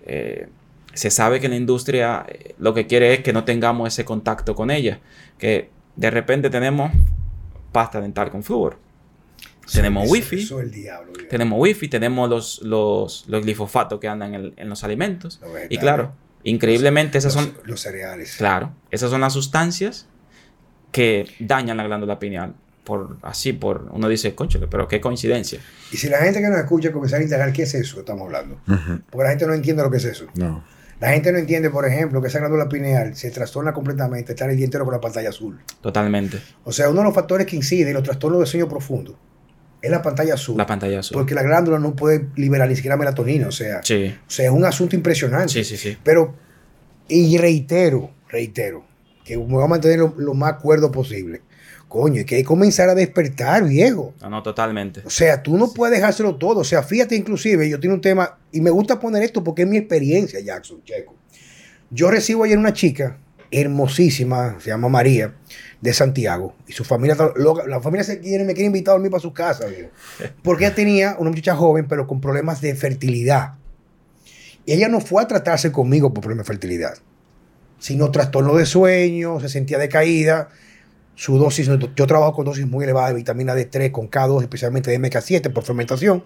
[0.05, 0.49] Eh,
[0.95, 2.27] se sabe que la industria
[2.59, 4.99] lo que quiere es que no tengamos ese contacto con ella.
[5.39, 6.93] Que de repente tenemos
[7.73, 8.79] pasta dental con flúor.
[9.73, 10.49] tenemos wifi.
[11.29, 15.41] tenemos wifi, tenemos los, los, los glifosatos que andan en, los alimentos.
[15.69, 17.55] y claro, increíblemente esas son...
[17.65, 18.37] Los cereales.
[18.37, 20.07] Claro, esas son las sustancias
[20.93, 22.55] que dañan la glándula pineal.
[22.85, 25.59] Por, así, por uno dice, concho, pero qué coincidencia.
[25.91, 28.27] Y si la gente que nos escucha comenzar a integrar qué es eso que estamos
[28.27, 28.61] hablando,
[29.11, 30.27] porque la gente no entiende lo que es eso.
[30.35, 30.63] No.
[31.01, 34.57] La gente no entiende, por ejemplo, que esa glándula pineal se trastorna completamente estar el
[34.57, 35.61] día entero con la pantalla azul.
[35.81, 36.41] Totalmente.
[36.65, 39.19] O sea, uno de los factores que incide en los trastornos de sueño profundo
[39.83, 40.57] es la pantalla azul.
[40.57, 41.15] La pantalla azul.
[41.15, 43.49] Porque la glándula no puede liberar ni siquiera melatonina.
[43.49, 44.15] O sea, sí.
[44.27, 45.53] o sea es un asunto impresionante.
[45.53, 45.99] Sí, sí, sí.
[46.03, 46.35] Pero,
[47.09, 48.85] y reitero, reitero,
[49.25, 51.43] que me voy a mantener lo más cuerdo posible.
[51.95, 54.15] Coño, hay que comenzar a despertar, viejo.
[54.21, 55.03] No, no, totalmente.
[55.05, 56.59] O sea, tú no puedes dejárselo todo.
[56.59, 59.69] O sea, fíjate, inclusive, yo tengo un tema, y me gusta poner esto porque es
[59.69, 61.15] mi experiencia, Jackson, Checo.
[61.91, 65.35] Yo recibo ayer una chica hermosísima, se llama María,
[65.81, 66.57] de Santiago.
[66.67, 67.17] Y su familia,
[67.65, 69.91] la familia se quiere, me quiere invitar a dormir para su casa, viejo.
[70.43, 73.55] Porque ella tenía una muchacha joven, pero con problemas de fertilidad.
[74.67, 76.95] Y ella no fue a tratarse conmigo por problemas de fertilidad,
[77.79, 80.49] sino trastorno de sueño, se sentía decaída
[81.15, 84.99] su dosis, yo trabajo con dosis muy elevadas de vitamina D3 con K2, especialmente de
[84.99, 86.25] MK7 por fermentación,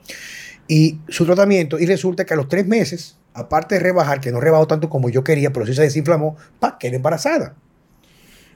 [0.66, 4.40] y su tratamiento, y resulta que a los tres meses, aparte de rebajar, que no
[4.40, 7.54] rebajó tanto como yo quería, pero sí se desinflamó, pa, quedé embarazada.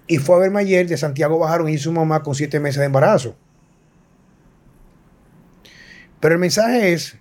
[0.06, 2.86] Y fue a verme ayer, de Santiago bajaron y su mamá con siete meses de
[2.86, 3.36] embarazo.
[6.20, 7.16] Pero el mensaje es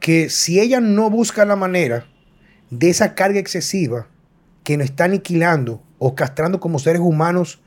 [0.00, 2.06] que si ella no busca la manera
[2.70, 4.08] de esa carga excesiva
[4.64, 7.60] que nos está aniquilando o castrando como seres humanos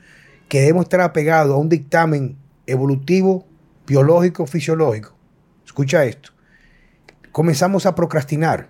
[0.52, 2.36] que debemos estar apegados a un dictamen
[2.68, 3.48] evolutivo,
[3.88, 5.16] biológico, fisiológico.
[5.66, 6.32] Escucha esto.
[7.32, 8.68] Comenzamos a procrastinar.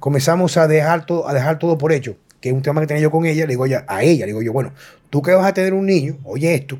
[0.00, 2.18] Comenzamos a dejar todo, a dejar todo por hecho.
[2.42, 3.46] Que es un tema que tenía yo con ella.
[3.46, 4.74] Le digo a ella, le digo yo, bueno,
[5.08, 6.78] tú que vas a tener un niño, oye esto,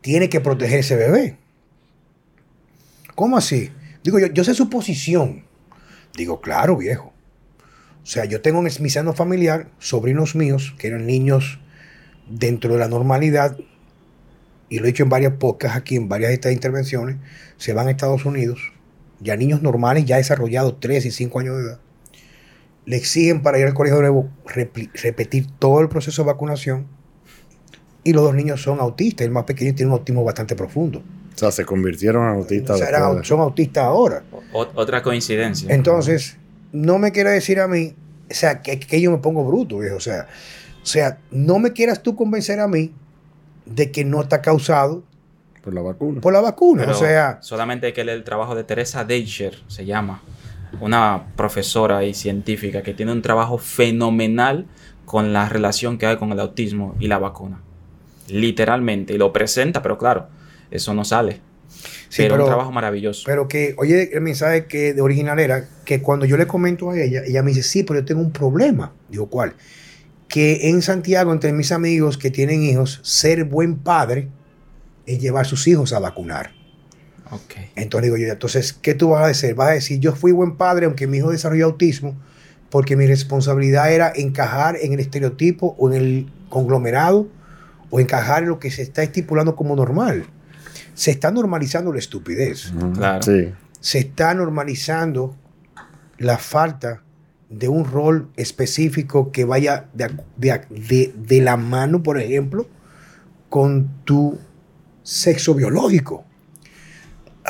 [0.00, 1.36] tiene que proteger ese bebé.
[3.14, 3.70] ¿Cómo así?
[4.02, 5.44] Digo yo, yo sé su posición.
[6.16, 7.12] Digo, claro, viejo.
[8.02, 11.60] O sea, yo tengo en mi familiar sobrinos míos que eran niños
[12.28, 13.56] dentro de la normalidad,
[14.68, 17.16] y lo he dicho en varias podcasts aquí, en varias de estas intervenciones,
[17.56, 18.72] se van a Estados Unidos,
[19.20, 21.80] ya niños normales, ya desarrollados 3 y 5 años de edad,
[22.84, 24.30] le exigen para ir al colegio de nuevo
[25.02, 26.86] repetir todo el proceso de vacunación
[28.04, 31.02] y los dos niños son autistas, el más pequeño tiene un autismo bastante profundo.
[31.34, 32.80] O sea, se convirtieron en autistas.
[33.22, 34.22] son autistas ahora.
[34.52, 35.74] otra coincidencia.
[35.74, 36.36] Entonces,
[36.72, 37.94] no me quiere decir a mí,
[38.30, 39.96] o sea, que, que yo me pongo bruto, viejo.
[39.96, 40.28] O sea,
[40.86, 42.92] o sea, no me quieras tú convencer a mí
[43.64, 45.02] de que no está causado
[45.60, 46.20] por la vacuna.
[46.20, 47.38] Por la vacuna, o sea.
[47.42, 50.22] Solamente hay que leer el trabajo de Teresa Deicher, se llama,
[50.80, 54.66] una profesora y científica que tiene un trabajo fenomenal
[55.06, 57.60] con la relación que hay con el autismo y la vacuna.
[58.28, 60.28] Literalmente, y lo presenta, pero claro,
[60.70, 61.40] eso no sale.
[62.08, 63.24] Sí, pero, un trabajo maravilloso.
[63.26, 66.96] Pero que, oye, el mensaje que de original era que cuando yo le comento a
[66.96, 68.92] ella, ella me dice, sí, pero yo tengo un problema.
[69.08, 69.56] Digo, ¿cuál?
[70.28, 74.28] Que en Santiago, entre mis amigos que tienen hijos, ser buen padre
[75.06, 76.50] es llevar sus hijos a vacunar.
[77.30, 77.70] Okay.
[77.74, 79.54] Entonces digo yo, entonces, ¿qué tú vas a decir?
[79.54, 82.16] Vas a decir, yo fui buen padre aunque mi hijo desarrolló autismo,
[82.70, 87.28] porque mi responsabilidad era encajar en el estereotipo o en el conglomerado
[87.90, 90.26] o encajar en lo que se está estipulando como normal.
[90.94, 92.72] Se está normalizando la estupidez.
[92.94, 93.22] claro.
[93.22, 93.52] Sí.
[93.80, 95.36] Se está normalizando
[96.18, 97.02] la falta
[97.48, 102.66] de un rol específico que vaya de, la mano, por ejemplo,
[103.48, 104.38] con tu
[105.02, 106.24] sexo biológico.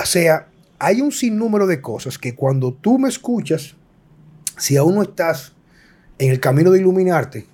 [0.01, 3.76] O sea, hay un sinnúmero de cosas que cuando tú me escuchas,
[4.59, 5.55] si aún no estás
[6.18, 7.47] en el camino de iluminarte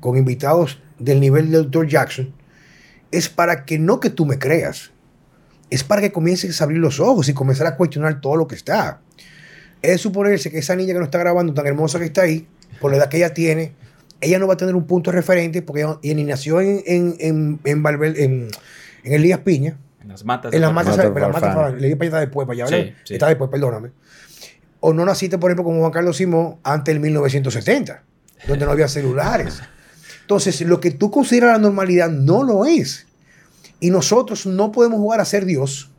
[0.00, 1.88] con invitados del nivel del Dr.
[1.88, 2.32] Jackson,
[3.10, 4.92] es para que no que tú me creas,
[5.70, 8.54] es para que comiences a abrir los ojos y comenzar a cuestionar todo lo que
[8.54, 9.00] está
[9.82, 12.46] es suponerse que esa niña que nos está grabando, tan hermosa que está ahí,
[12.80, 13.72] por la edad que ella tiene,
[14.20, 17.16] ella no va a tener un punto de referente porque ella, ni nació en, en,
[17.20, 18.48] en, en, en,
[19.04, 19.76] en Elías Piña.
[20.00, 20.52] En las matas.
[20.52, 22.94] En las matas, en las matas, Elías Piña está después para allá, ¿verdad?
[23.08, 23.90] Está después, perdóname.
[24.80, 28.02] O no naciste, por ejemplo, como Juan Carlos Simón antes del 1970,
[28.46, 29.60] donde no había celulares.
[30.20, 33.06] Entonces, lo que tú consideras la normalidad no lo es.
[33.80, 35.90] Y nosotros no podemos jugar a ser Dios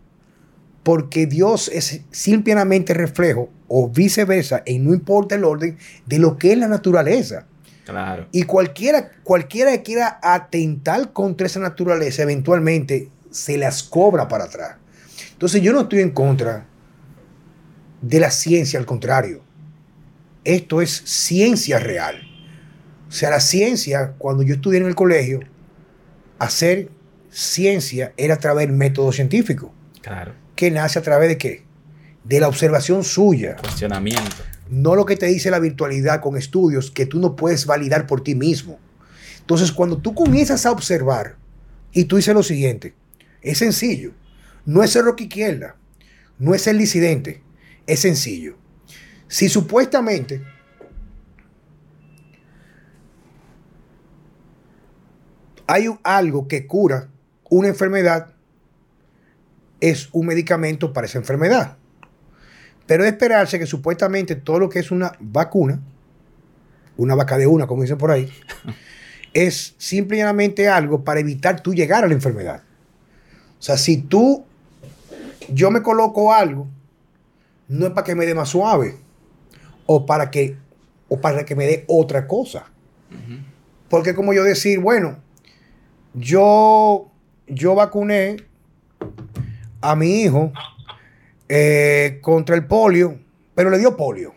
[0.84, 6.54] porque Dios es simplemente reflejo o viceversa, y no importa el orden, de lo que
[6.54, 7.46] es la naturaleza.
[7.86, 8.28] Claro.
[8.32, 14.76] Y cualquiera, cualquiera que quiera atentar contra esa naturaleza, eventualmente se las cobra para atrás.
[15.34, 16.66] Entonces yo no estoy en contra
[18.02, 19.42] de la ciencia, al contrario.
[20.44, 22.22] Esto es ciencia real.
[23.08, 25.40] O sea, la ciencia, cuando yo estudié en el colegio,
[26.38, 26.90] hacer
[27.30, 29.74] ciencia era a través del método científico.
[30.02, 30.34] Claro.
[30.60, 31.64] Que nace a través de qué?
[32.26, 33.56] De la observación suya.
[33.56, 34.44] Cuestionamiento.
[34.70, 38.26] No lo que te dice la virtualidad con estudios que tú no puedes validar por
[38.26, 38.78] ti mismo.
[39.40, 41.38] Entonces, cuando tú comienzas a observar
[41.94, 42.94] y tú dices lo siguiente,
[43.42, 44.12] es sencillo.
[44.66, 45.78] No es el rock izquierda,
[46.40, 47.42] no es el disidente,
[47.88, 48.58] es sencillo.
[49.30, 50.44] Si supuestamente
[55.68, 57.08] hay algo que cura
[57.50, 58.36] una enfermedad,
[59.82, 61.78] es un medicamento para esa enfermedad.
[62.86, 65.80] Pero es esperarse que supuestamente todo lo que es una vacuna,
[66.98, 68.32] una vaca de una, como dicen por ahí,
[69.34, 72.64] es simplemente algo para evitar tú llegar a la enfermedad.
[73.60, 74.46] O sea, si tú,
[75.50, 76.68] yo me coloco algo,
[77.68, 78.98] no es para que me dé más suave
[79.86, 80.58] o para que,
[81.08, 82.66] o para que me dé otra cosa.
[83.90, 85.20] Porque como yo decir, bueno,
[86.14, 87.12] yo,
[87.48, 88.49] yo vacuné
[89.82, 90.52] a mi hijo
[91.48, 93.20] eh, contra el polio,
[93.56, 94.34] pero le dio polio.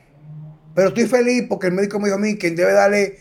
[0.75, 3.19] Pero estoy feliz porque el médico me dijo a mí que debe darle,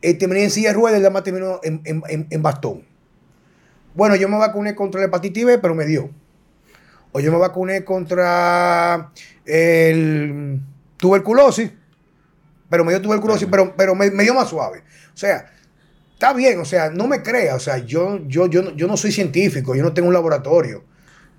[0.00, 2.84] eh, terminé en silla de ruedas y además terminó en, en, en, bastón.
[3.94, 6.10] Bueno, yo me vacuné contra la hepatitis B, pero me dio.
[7.10, 9.10] O yo me vacuné contra
[9.44, 10.60] el
[10.96, 11.70] tuberculosis,
[12.70, 14.82] pero me dio tuberculosis, pero, pero me, dio más suave.
[15.12, 15.52] O sea,
[16.14, 19.12] está bien, o sea, no me crea, o sea, yo, yo, yo, yo no soy
[19.12, 20.84] científico, yo no tengo un laboratorio,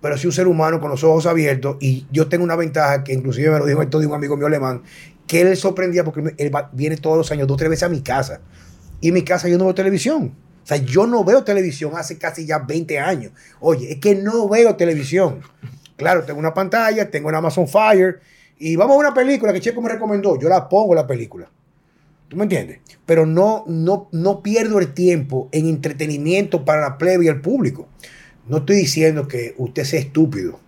[0.04, 3.14] pero soy un ser humano con los ojos abiertos y yo tengo una ventaja que
[3.14, 4.84] inclusive me lo dijo esto de un amigo mío alemán,
[5.26, 8.02] que él sorprendía porque él viene todos los años, dos o tres veces a mi
[8.02, 8.42] casa.
[9.00, 10.36] Y en mi casa yo no veo televisión.
[10.62, 13.32] O sea, yo no veo televisión hace casi ya 20 años.
[13.62, 15.40] Oye, es que no veo televisión.
[15.96, 18.20] Claro, tengo una pantalla, tengo un Amazon Fire
[18.60, 20.38] y vamos a una película que Checo me recomendó.
[20.38, 21.50] Yo la pongo la película.
[22.28, 22.80] ¿Tú me entiendes?
[23.06, 27.88] Pero no, no, no pierdo el tiempo en entretenimiento para la plebe y el público.
[28.48, 30.60] No estoy diciendo que usted sea estúpido,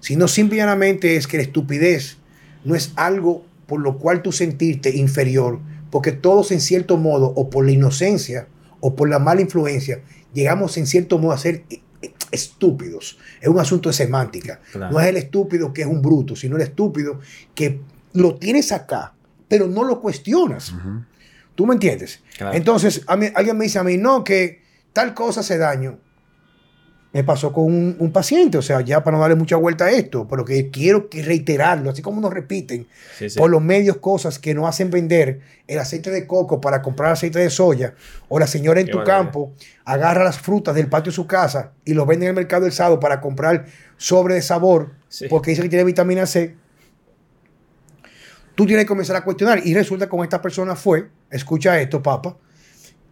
[0.00, 2.18] sino simplemente es que la estupidez
[2.64, 7.50] no es algo por lo cual tú sentirte inferior, porque todos en cierto modo, o
[7.50, 8.48] por la inocencia,
[8.80, 10.00] o por la mala influencia,
[10.34, 11.64] llegamos en cierto modo a ser
[12.30, 13.18] estúpidos.
[13.40, 14.60] Es un asunto de semántica.
[14.74, 17.20] No es el estúpido que es un bruto, sino el estúpido
[17.54, 17.80] que
[18.12, 19.14] lo tienes acá,
[19.48, 20.74] pero no lo cuestionas.
[21.54, 22.22] ¿Tú me entiendes?
[22.52, 25.98] Entonces, a mí, alguien me dice a mí, no, que tal cosa hace daño
[27.12, 30.28] me pasó con un, paciente, o sea, ya para no darle mucha vuelta a esto,
[30.28, 32.86] pero que quiero que reiterarlo, así como nos repiten
[33.36, 37.40] por los medios cosas que no hacen vender el aceite de coco para comprar aceite
[37.40, 37.94] de soya,
[38.28, 39.52] o la señora en tu campo
[39.84, 42.72] agarra las frutas del patio de su casa y los vende en el mercado del
[42.72, 44.92] sábado para comprar sobre de sabor,
[45.28, 46.54] porque dice que tiene vitamina C.
[48.54, 49.62] Tú tienes que comenzar a cuestionar.
[49.64, 52.36] Y resulta que con esta persona fue, escucha esto, papá,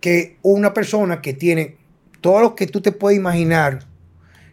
[0.01, 1.78] que una persona que tiene
[2.21, 3.81] todo lo que tú te puedes imaginar,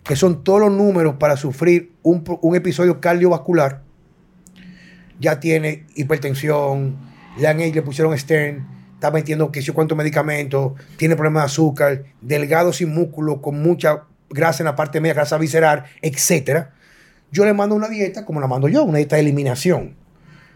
[0.04, 2.24] que son todos los números para sufrir un,
[2.56, 3.82] episodio cardiovascular,
[5.20, 6.98] ya tiene hipertensión,
[7.38, 12.04] le, han, le pusieron Stern, está metiendo que sé cuántos medicamentos, tiene problemas de azúcar,
[12.22, 16.68] delgado sin músculo, con mucha grasa en la parte media, grasa visceral, etc.
[17.32, 19.96] Yo le mando una dieta como la mando yo, una dieta de eliminación,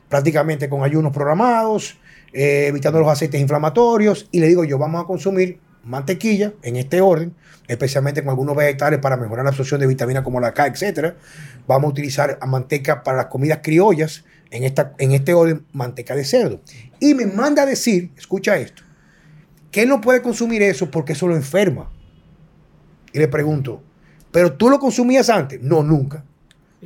[0.10, 1.97] prácticamente con ayunos programados,
[2.34, 7.01] eh, evitando los aceites inflamatorios, y le digo yo, vamos a consumir mantequilla en este
[7.01, 7.34] orden,
[7.67, 11.13] especialmente con algunos vegetales para mejorar la absorción de vitaminas como la K, etc.
[11.67, 16.25] Vamos a utilizar manteca para las comidas criollas, en, esta, en este orden, manteca de
[16.25, 16.61] cerdo.
[16.99, 18.84] Y me manda a decir, escucha esto,
[19.71, 21.89] que él no puede consumir eso porque eso lo enferma.
[23.13, 23.82] Y le pregunto,
[24.32, 25.61] ¿pero tú lo consumías antes?
[25.61, 26.23] No, nunca.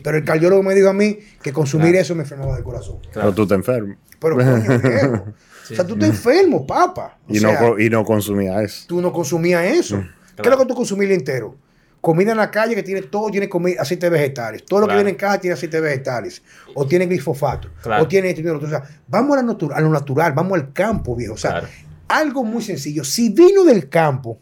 [0.03, 2.97] Pero el cardiólogo me dijo a mí que consumir eso me enfermaba del corazón.
[3.13, 3.97] Pero tú te enfermas.
[4.19, 4.53] Pero coño,
[5.71, 7.17] o sea, tú te enfermo, papa.
[7.27, 8.85] y, no, y no consumía eso.
[8.87, 9.97] Tú no consumías eso.
[9.97, 11.55] Mm, ¿Qué es lo que tú consumías entero?
[12.01, 14.65] Comida en la calle que tiene todo, tiene comida, aceite de vegetales.
[14.65, 16.41] Todo lo que viene en caja tiene aceite de vegetales.
[16.73, 17.69] O tiene glifosato.
[17.99, 21.35] O tiene esto O sea, vamos a, a, lo natural, vamos al campo, viejo.
[21.35, 21.63] O sea,
[22.09, 23.05] algo muy sencillo.
[23.05, 24.37] Si vino del campo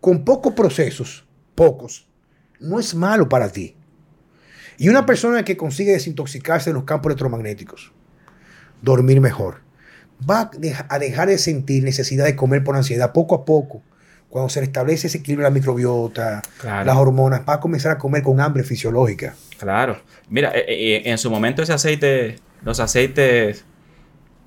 [0.00, 1.26] con pocos procesos,
[1.56, 2.08] pocos,
[2.60, 3.74] no es malo para ti.
[4.78, 7.92] Y una persona que consigue desintoxicarse de los campos electromagnéticos,
[8.80, 9.69] dormir mejor
[10.28, 10.50] va
[10.88, 13.82] a dejar de sentir necesidad de comer por ansiedad poco a poco,
[14.28, 18.22] cuando se restablece ese equilibrio de la microbiota, las hormonas, va a comenzar a comer
[18.22, 19.34] con hambre fisiológica.
[19.58, 20.00] Claro.
[20.28, 23.64] Mira, eh, eh, en su momento ese aceite, los aceites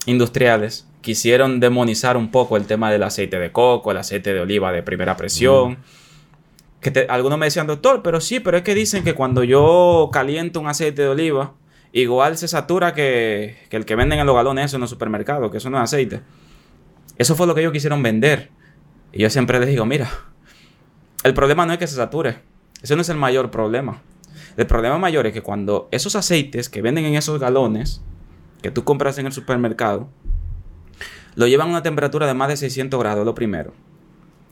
[0.06, 4.72] industriales quisieron demonizar un poco el tema del aceite de coco, el aceite de oliva
[4.72, 5.78] de primera presión.
[6.80, 10.62] Que algunos me decían, doctor, pero sí, pero es que dicen que cuando yo caliento
[10.62, 11.54] un aceite de oliva,
[12.02, 15.58] igual se satura que, el que venden en los galones eso en los supermercados, que
[15.58, 16.22] eso no es aceite.
[17.18, 18.50] Eso fue lo que ellos quisieron vender.
[19.12, 20.10] Y yo siempre les digo, mira,
[21.24, 22.40] el problema no es que se sature.
[22.82, 24.02] Ese no es el mayor problema.
[24.58, 28.02] El problema mayor es que cuando esos aceites que venden en esos galones,
[28.62, 30.10] que tú compras en el supermercado,
[31.36, 33.74] lo llevan a una temperatura de más de 600 grados, lo primero.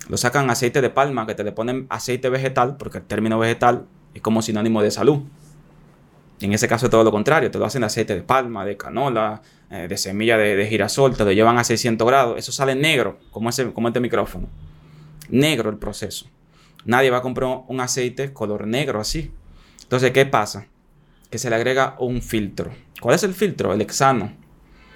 [0.09, 3.85] Lo sacan aceite de palma, que te le ponen aceite vegetal, porque el término vegetal
[4.13, 5.23] es como sinónimo de salud.
[6.41, 8.75] En ese caso es todo lo contrario, te lo hacen de aceite de palma, de
[8.75, 13.19] canola, eh, de semilla de, girasol, te lo llevan a 600 grados, eso sale negro,
[13.31, 14.47] como, ese, como este micrófono.
[15.29, 16.25] Negro el proceso.
[16.85, 19.31] Nadie va a comprar un aceite color negro así.
[19.83, 20.67] Entonces, ¿qué pasa?
[21.29, 22.71] Que se le agrega un filtro.
[22.99, 23.73] ¿Cuál es el filtro?
[23.73, 24.33] El hexano,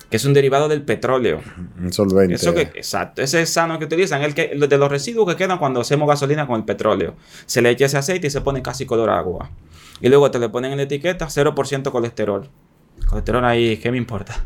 [0.09, 1.41] que es un derivado del petróleo.
[1.79, 2.35] Un solvente.
[2.35, 3.21] Eso que, exacto.
[3.21, 6.57] Ese hexano que utilizan, el que, de los residuos que quedan cuando hacemos gasolina con
[6.57, 7.15] el petróleo.
[7.45, 9.51] Se le echa ese aceite y se pone casi color agua.
[10.01, 12.49] Y luego te le ponen en la etiqueta 0% colesterol.
[13.07, 14.45] Colesterol ahí, ¿qué me importa?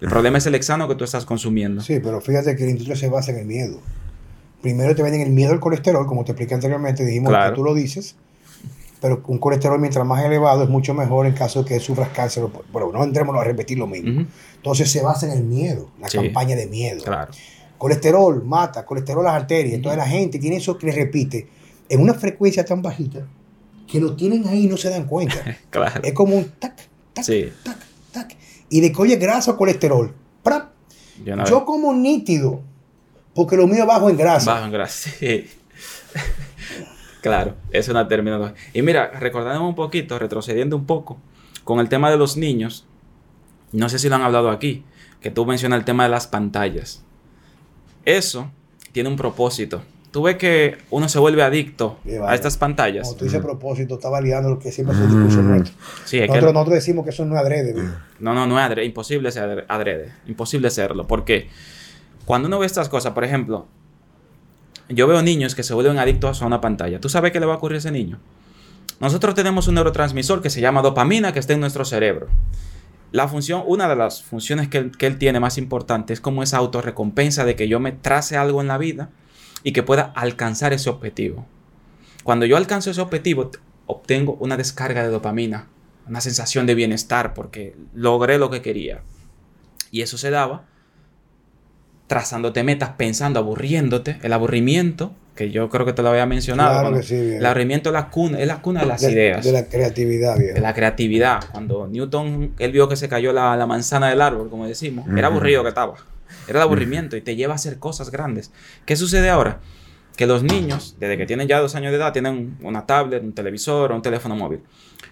[0.00, 1.82] El problema es el hexano que tú estás consumiendo.
[1.82, 3.80] Sí, pero fíjate que la industria se basa en el miedo.
[4.62, 7.74] Primero te venden el miedo al colesterol, como te expliqué anteriormente, dijimos que tú lo
[7.74, 8.16] dices,
[9.00, 12.44] pero un colesterol mientras más elevado es mucho mejor en caso de que sufras cáncer.
[12.72, 14.26] Bueno, no entremos a repetir lo mismo.
[14.56, 17.04] Entonces se basa en el miedo, la campaña de miedo.
[17.04, 17.32] Claro.
[17.76, 19.74] Colesterol mata, colesterol las arterias.
[19.74, 21.46] Entonces la gente tiene eso que le repite
[21.88, 23.24] en una frecuencia tan bajita
[23.88, 25.58] que lo tienen ahí y no se dan cuenta.
[25.70, 26.02] claro.
[26.04, 26.76] Es como un tac,
[27.12, 27.26] tac,
[27.62, 27.78] tac,
[28.12, 28.36] tac.
[28.70, 30.14] Y de que oye grasa o colesterol.
[31.24, 32.62] Yo, como nítido,
[33.34, 34.52] porque lo mío bajo en grasa.
[34.52, 35.48] Bajo en grasa, sí.
[37.20, 38.56] claro, es una terminología.
[38.72, 41.18] Y mira, recordando un poquito, retrocediendo un poco,
[41.64, 42.86] con el tema de los niños,
[43.72, 44.84] no sé si lo han hablado aquí,
[45.20, 47.02] que tú mencionas el tema de las pantallas.
[48.04, 48.50] Eso
[48.92, 49.82] tiene un propósito
[50.18, 53.06] tú ves que uno se vuelve adicto a estas pantallas.
[53.06, 55.72] Como tú dices propósito, está validando lo que siempre es el discurso nuestro.
[56.06, 57.72] Sí, nosotros, nosotros, decimos que eso no es adrede.
[58.18, 58.84] No, no, no es adrede.
[58.84, 60.12] Imposible ser adrede.
[60.26, 61.06] Imposible serlo.
[61.06, 61.46] Porque
[62.24, 63.68] cuando uno ve estas cosas, por ejemplo,
[64.88, 66.98] yo veo niños que se vuelven adictos a una pantalla.
[66.98, 68.18] ¿Tú sabes qué le va a ocurrir a ese niño?
[68.98, 72.26] Nosotros tenemos un neurotransmisor que se llama dopamina que está en nuestro cerebro.
[73.12, 76.56] La función, una de las funciones que que él tiene más importante es como esa
[76.56, 79.10] autorrecompensa de que yo me trace algo en la vida
[79.62, 81.46] y que pueda alcanzar ese objetivo.
[82.24, 83.50] Cuando yo alcanzo ese objetivo,
[83.86, 85.66] obtengo una descarga de dopamina,
[86.06, 89.02] una sensación de bienestar porque logré lo que quería.
[89.90, 90.66] Y eso se daba
[92.08, 94.18] trazándote metas, pensando, aburriéndote.
[94.22, 96.88] El aburrimiento, que yo creo que te lo había mencionado.
[96.98, 99.44] el aburrimiento es la cuna, es la cuna de las ideas.
[99.44, 101.40] De la creatividad, De la creatividad.
[101.52, 105.62] Cuando Newton, él vio que se cayó la, manzana del árbol, como decimos, era aburrido
[105.62, 105.94] que estaba.
[106.46, 108.52] Era el aburrimiento y te lleva a hacer cosas grandes.
[108.86, 109.60] ¿Qué sucede ahora?
[110.16, 113.32] Que los niños, desde que tienen ya dos años de edad, tienen una tablet, un
[113.32, 114.60] televisor o un teléfono móvil.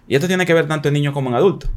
[0.09, 1.69] Y esto tiene que ver tanto en niño como en adulto.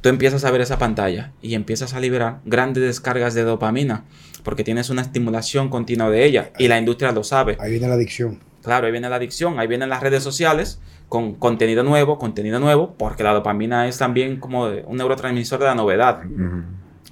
[0.00, 4.04] Tú empiezas a ver esa pantalla y empiezas a liberar grandes descargas de dopamina
[4.42, 7.56] porque tienes una estimulación continua de ella y la industria lo sabe.
[7.60, 8.40] Ahí viene la adicción.
[8.62, 12.94] Claro, ahí viene la adicción, ahí vienen las redes sociales con contenido nuevo, contenido nuevo,
[12.96, 16.22] porque la dopamina es también como un neurotransmisor de la novedad.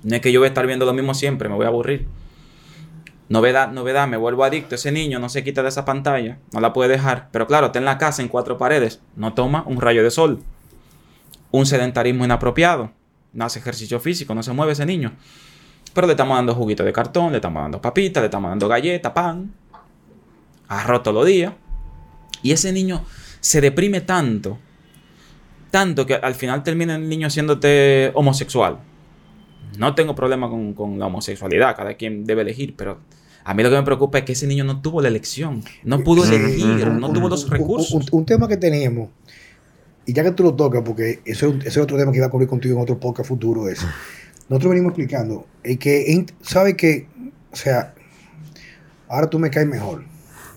[0.03, 2.07] No es que yo voy a estar viendo lo mismo siempre, me voy a aburrir.
[3.29, 4.75] Novedad, novedad, me vuelvo adicto.
[4.75, 7.29] Ese niño no se quita de esa pantalla, no la puede dejar.
[7.31, 10.43] Pero claro, está en la casa en cuatro paredes, no toma un rayo de sol.
[11.51, 12.91] Un sedentarismo inapropiado,
[13.33, 15.13] no hace ejercicio físico, no se mueve ese niño.
[15.93, 19.13] Pero le estamos dando juguito de cartón, le estamos dando papitas, le estamos dando galleta,
[19.13, 19.53] pan,
[20.69, 21.53] arroz todos los días.
[22.43, 23.05] Y ese niño
[23.41, 24.59] se deprime tanto,
[25.71, 28.79] tanto que al final termina el niño siéndote homosexual.
[29.77, 33.01] No tengo problema con, la homosexualidad, cada quien debe elegir, pero
[33.45, 36.03] a mí lo que me preocupa es que ese niño no tuvo la elección, no
[36.03, 38.07] pudo elegir, no tuvo los recursos.
[38.13, 39.11] Un, tema que teníamos,
[40.07, 42.49] y ya que tú lo tocas, porque ese, es otro tema que iba a cubrir
[42.49, 43.85] contigo en otro podcast futuro, es,
[44.49, 47.07] nosotros venimos explicando, y que, ¿sabe que,
[47.53, 47.95] o sea,
[49.09, 50.05] ahora tú me caes mejor?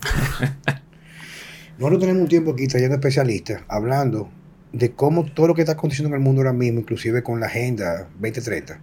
[1.78, 4.30] nosotros tenemos un tiempo aquí trayendo especialistas, hablando
[4.74, 7.48] de cómo todo lo que está aconteciendo en el mundo ahora mismo, inclusive con la
[7.48, 8.80] Agenda 2030,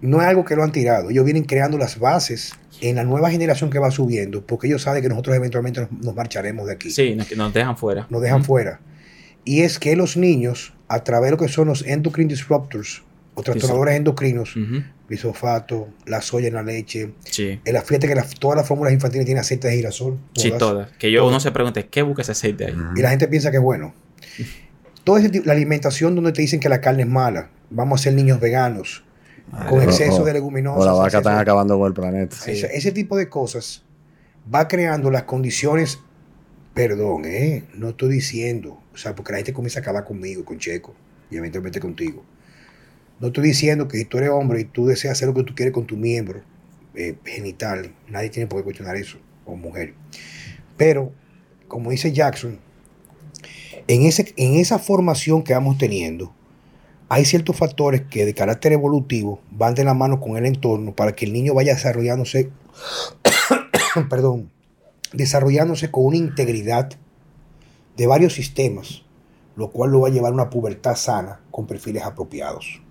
[0.00, 1.10] no es algo que lo han tirado.
[1.10, 5.02] Ellos vienen creando las bases en la nueva generación que va subiendo, porque ellos saben
[5.02, 6.90] que nosotros eventualmente nos, marcharemos de aquí.
[6.90, 8.06] Sí, nos, dejan fuera.
[8.10, 8.80] Nos dejan fuera.
[9.44, 13.02] Y es que los niños, a través de lo que son los endocrine disruptors,
[13.34, 14.54] o trastornadores endocrinos,
[15.08, 17.12] glisofato, la soya en la leche.
[17.24, 17.60] Sí.
[17.64, 20.18] En la, fíjate que todas las fórmulas infantiles tienen aceite de girasol.
[20.34, 20.90] Sí, todas.
[20.92, 22.74] Que yo uno se pregunte, ¿qué busca ese aceite ahí?
[22.96, 23.94] Y la gente piensa que es bueno.
[25.04, 28.40] Toda la alimentación donde te dicen que la carne es mala, vamos a ser niños
[28.40, 29.04] veganos,
[29.68, 30.82] con exceso de leguminosas.
[30.82, 32.36] O la vaca están acabando con el planeta.
[32.46, 33.84] Ese, tipo de cosas
[34.52, 36.00] va creando las condiciones,
[36.74, 37.64] perdón, ¿eh?
[37.74, 40.94] no estoy diciendo, o sea, porque la gente comienza a acabar conmigo, con Checo,
[41.30, 42.24] y eventualmente contigo.
[43.18, 45.54] No estoy diciendo que si tú eres hombre y tú deseas hacer lo que tú
[45.54, 46.42] quieres con tu miembro
[46.94, 49.94] eh, genital, nadie tiene por qué cuestionar eso, o mujer.
[50.76, 51.12] Pero,
[51.66, 52.58] como dice Jackson,
[53.88, 56.34] en, ese, en esa formación que vamos teniendo,
[57.08, 61.12] hay ciertos factores que de carácter evolutivo van de la mano con el entorno para
[61.14, 62.50] que el niño vaya desarrollándose,
[64.10, 64.50] perdón,
[65.12, 66.90] desarrollándose con una integridad
[67.96, 69.02] de varios sistemas,
[69.54, 72.82] lo cual lo va a llevar a una pubertad sana con perfiles apropiados.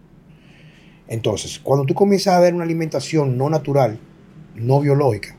[1.07, 3.99] Entonces, cuando tú comienzas a ver una alimentación no natural,
[4.55, 5.35] no biológica,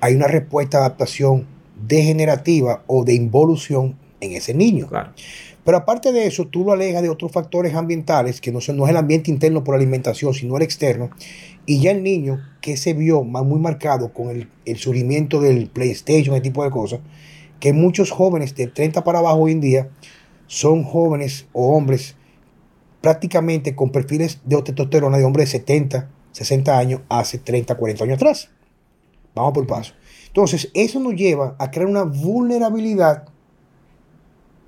[0.00, 1.46] hay una respuesta de adaptación
[1.86, 4.88] degenerativa o de involución en ese niño.
[5.66, 8.90] Pero aparte de eso, tú lo alejas de otros factores ambientales, que no, no es
[8.90, 11.10] el ambiente interno por alimentación, sino el externo.
[11.66, 16.36] Y ya el niño que se vio muy marcado con el, el surgimiento del PlayStation,
[16.36, 17.00] ese tipo de cosas,
[17.58, 19.88] que muchos jóvenes de 30 para abajo hoy en día
[20.46, 22.14] son jóvenes o hombres
[23.00, 28.16] prácticamente con perfiles de testosterona de hombres de 70, 60 años hace 30, 40 años
[28.18, 28.50] atrás.
[29.34, 29.94] Vamos por paso.
[30.28, 33.24] Entonces, eso nos lleva a crear una vulnerabilidad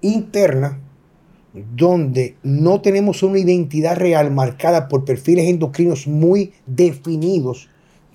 [0.01, 0.81] interna
[1.75, 7.69] donde no tenemos una identidad real marcada por perfiles endocrinos muy definidos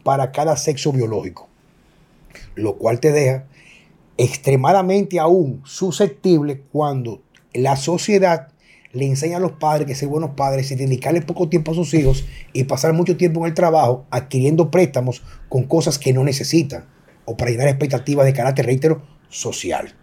[0.04, 1.48] para cada sexo biológico,
[2.56, 3.46] lo cual te deja
[4.18, 7.22] extremadamente aún susceptible cuando
[7.54, 8.50] la sociedad
[8.92, 11.94] le enseña a los padres que ser buenos padres y dedicarle poco tiempo a sus
[11.94, 16.86] hijos y pasar mucho tiempo en el trabajo adquiriendo préstamos con cosas que no necesitan
[17.26, 19.96] o para llenar expectativas de carácter, reitero, social.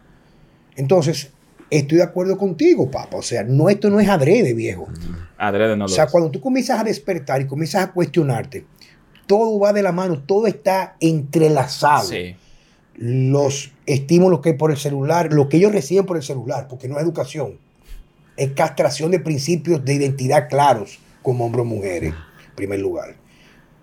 [0.77, 1.33] Entonces,
[1.71, 3.17] estoy de acuerdo contigo, papá.
[3.17, 4.89] O sea, no, esto no es adrede, viejo.
[5.39, 8.67] Adrede no lo O sea, cuando tú comienzas a despertar y comienzas a cuestionarte,
[9.27, 12.09] todo va de la mano, todo está entrelazado.
[12.09, 12.37] Sí.
[12.97, 16.89] Los estímulos que hay por el celular, lo que ellos reciben por el celular, porque
[16.89, 17.59] no es educación,
[18.37, 22.13] es castración de principios de identidad claros como hombres o mujeres,
[22.49, 23.17] en primer lugar.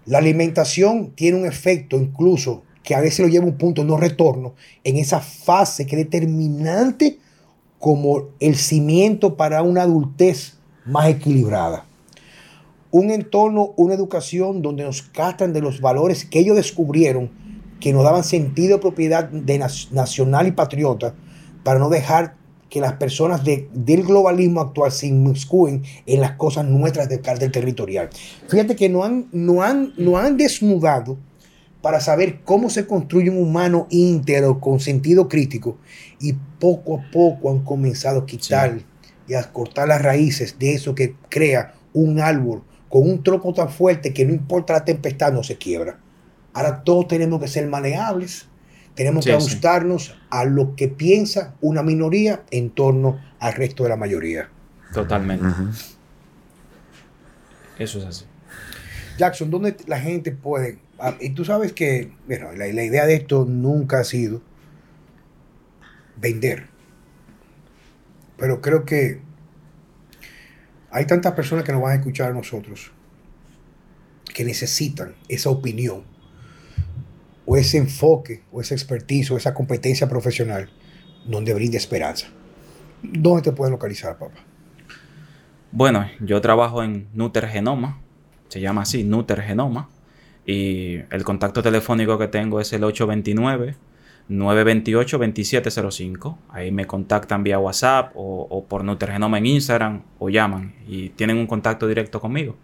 [0.05, 3.88] La alimentación tiene un efecto incluso que a veces lo lleva a un punto de
[3.88, 7.19] no retorno en esa fase que es determinante
[7.79, 11.85] como el cimiento para una adultez más equilibrada.
[12.91, 17.29] Un entorno, una educación donde nos castran de los valores que ellos descubrieron
[17.79, 19.59] que nos daban sentido de propiedad de
[19.91, 21.13] nacional y patriota
[21.63, 22.35] para no dejar
[22.69, 28.09] que las personas del globalismo actual se inmiscuyen en las cosas nuestras del carácter territorial.
[28.47, 31.17] Fíjate que no han, no han, no han desnudado
[31.88, 35.77] para saber cómo se construye un humano íntegro con sentido crítico
[36.19, 38.80] y poco a poco han comenzado a quitar
[39.26, 43.69] y a cortar las raíces de eso que crea un árbol con un tronco tan
[43.69, 45.97] fuerte que no importa la tempestad no se quiebra.
[46.51, 48.49] Ahora todos tenemos que ser maleables,
[48.93, 53.95] tenemos que ajustarnos a lo que piensa una minoría en torno al resto de la
[53.95, 54.49] mayoría.
[54.93, 55.47] Totalmente.
[57.80, 58.26] Eso es así.
[59.18, 60.85] Jackson, ¿dónde la gente puede
[61.19, 64.41] y tú sabes que, bueno, la, idea de esto nunca ha sido
[66.15, 66.68] vender.
[68.38, 69.22] Pero creo que
[70.91, 72.91] hay tantas personas que nos van a escuchar a nosotros
[74.34, 76.03] que necesitan esa opinión
[77.45, 80.69] o ese enfoque o esa expertise o esa competencia profesional
[81.26, 82.28] donde brinde esperanza.
[83.02, 84.40] ¿Dónde te pueden localizar, papá?
[85.72, 88.02] Bueno, yo trabajo en Nuter Genoma,
[88.48, 89.90] se llama así, Nuter Genoma.
[90.48, 92.84] Y el contacto telefónico que tengo es el
[94.30, 96.38] 829-928-2705.
[96.49, 101.48] Ahí me contactan vía WhatsApp o, por Nutrigenoma en Instagram o llaman y tienen un
[101.48, 102.56] contacto directo conmigo.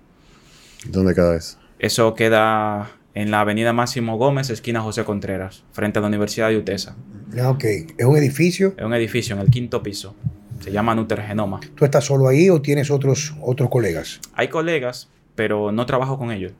[0.87, 1.57] ¿Dónde queda eso?
[1.77, 6.57] Eso queda en la avenida Máximo Gómez, esquina José Contreras, frente a la Universidad de
[6.57, 6.95] UTESA.
[7.37, 7.65] Ah, ok.
[7.97, 8.75] ¿Es un edificio?
[8.77, 10.15] Es un edificio en el quinto piso.
[10.61, 11.59] Se llama Nutrigenoma.
[11.75, 14.21] ¿Tú estás solo ahí o tienes otros, otros colegas?
[14.35, 16.53] Hay colegas, pero no trabajo con ellos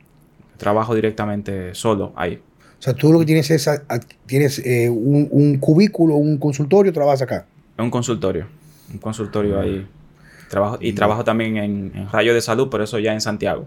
[0.63, 2.41] trabajo directamente solo ahí.
[2.79, 3.69] O sea, tú lo que tienes es
[4.25, 7.45] tienes eh, un, cubículo, un consultorio, trabajas acá.
[7.77, 8.47] Un consultorio,
[8.91, 9.85] un consultorio ahí.
[10.49, 13.65] Trabajo, y trabajo también en, Rayo de Salud, por eso ya en Santiago.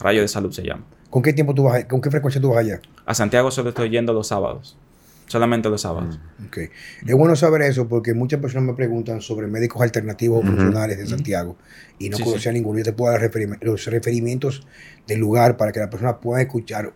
[0.00, 0.82] Rayo de Salud se llama.
[1.10, 2.80] ¿Con qué tiempo tú vas, con qué frecuencia tú vas allá?
[3.06, 4.76] A Santiago solo estoy yendo los sábados.
[5.26, 6.18] Solamente los sábados.
[6.38, 6.68] Mm, okay.
[7.06, 11.06] Es bueno saber eso porque muchas personas me preguntan sobre médicos alternativos o funcionales de
[11.06, 11.56] Santiago
[11.98, 12.78] y no conocía ninguno.
[12.78, 13.30] Yo te puedo dar
[13.62, 14.66] los referimientos
[15.06, 16.92] del lugar para que la persona pueda escuchar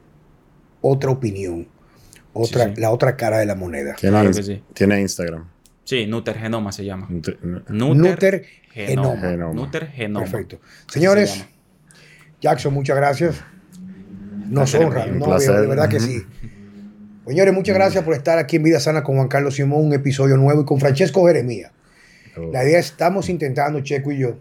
[0.81, 1.69] otra opinión,
[2.33, 3.97] otra, la otra cara de la moneda.
[3.97, 5.49] Tiene, Instagram.
[5.85, 7.09] Sí, Nuter Genoma se llama.
[7.09, 7.39] Nuter,
[8.71, 9.53] Genoma.
[9.55, 10.27] Nuter Genoma.
[10.27, 10.61] Perfecto.
[10.87, 11.47] Señores,
[12.41, 13.43] Jackson, muchas gracias.
[14.49, 16.23] Nos honra, no, de verdad que sí.
[17.29, 20.39] Señores, muchas gracias por estar aquí en Vida Sana con Juan Carlos Simón, un episodio
[20.39, 21.73] nuevo y con Francesco Jeremía.
[22.53, 24.39] La idea es, estamos intentando, Checo y yo,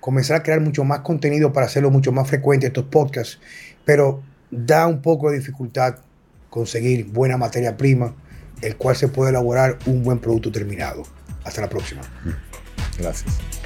[0.00, 3.38] comenzar a crear mucho más contenido para hacerlo mucho más frecuente estos podcasts,
[3.84, 4.20] pero
[4.50, 5.98] da un poco de dificultad
[6.50, 8.16] conseguir buena materia prima,
[8.62, 11.04] el cual se puede elaborar un buen producto terminado.
[11.44, 12.02] Hasta la próxima.
[12.98, 13.63] Gracias.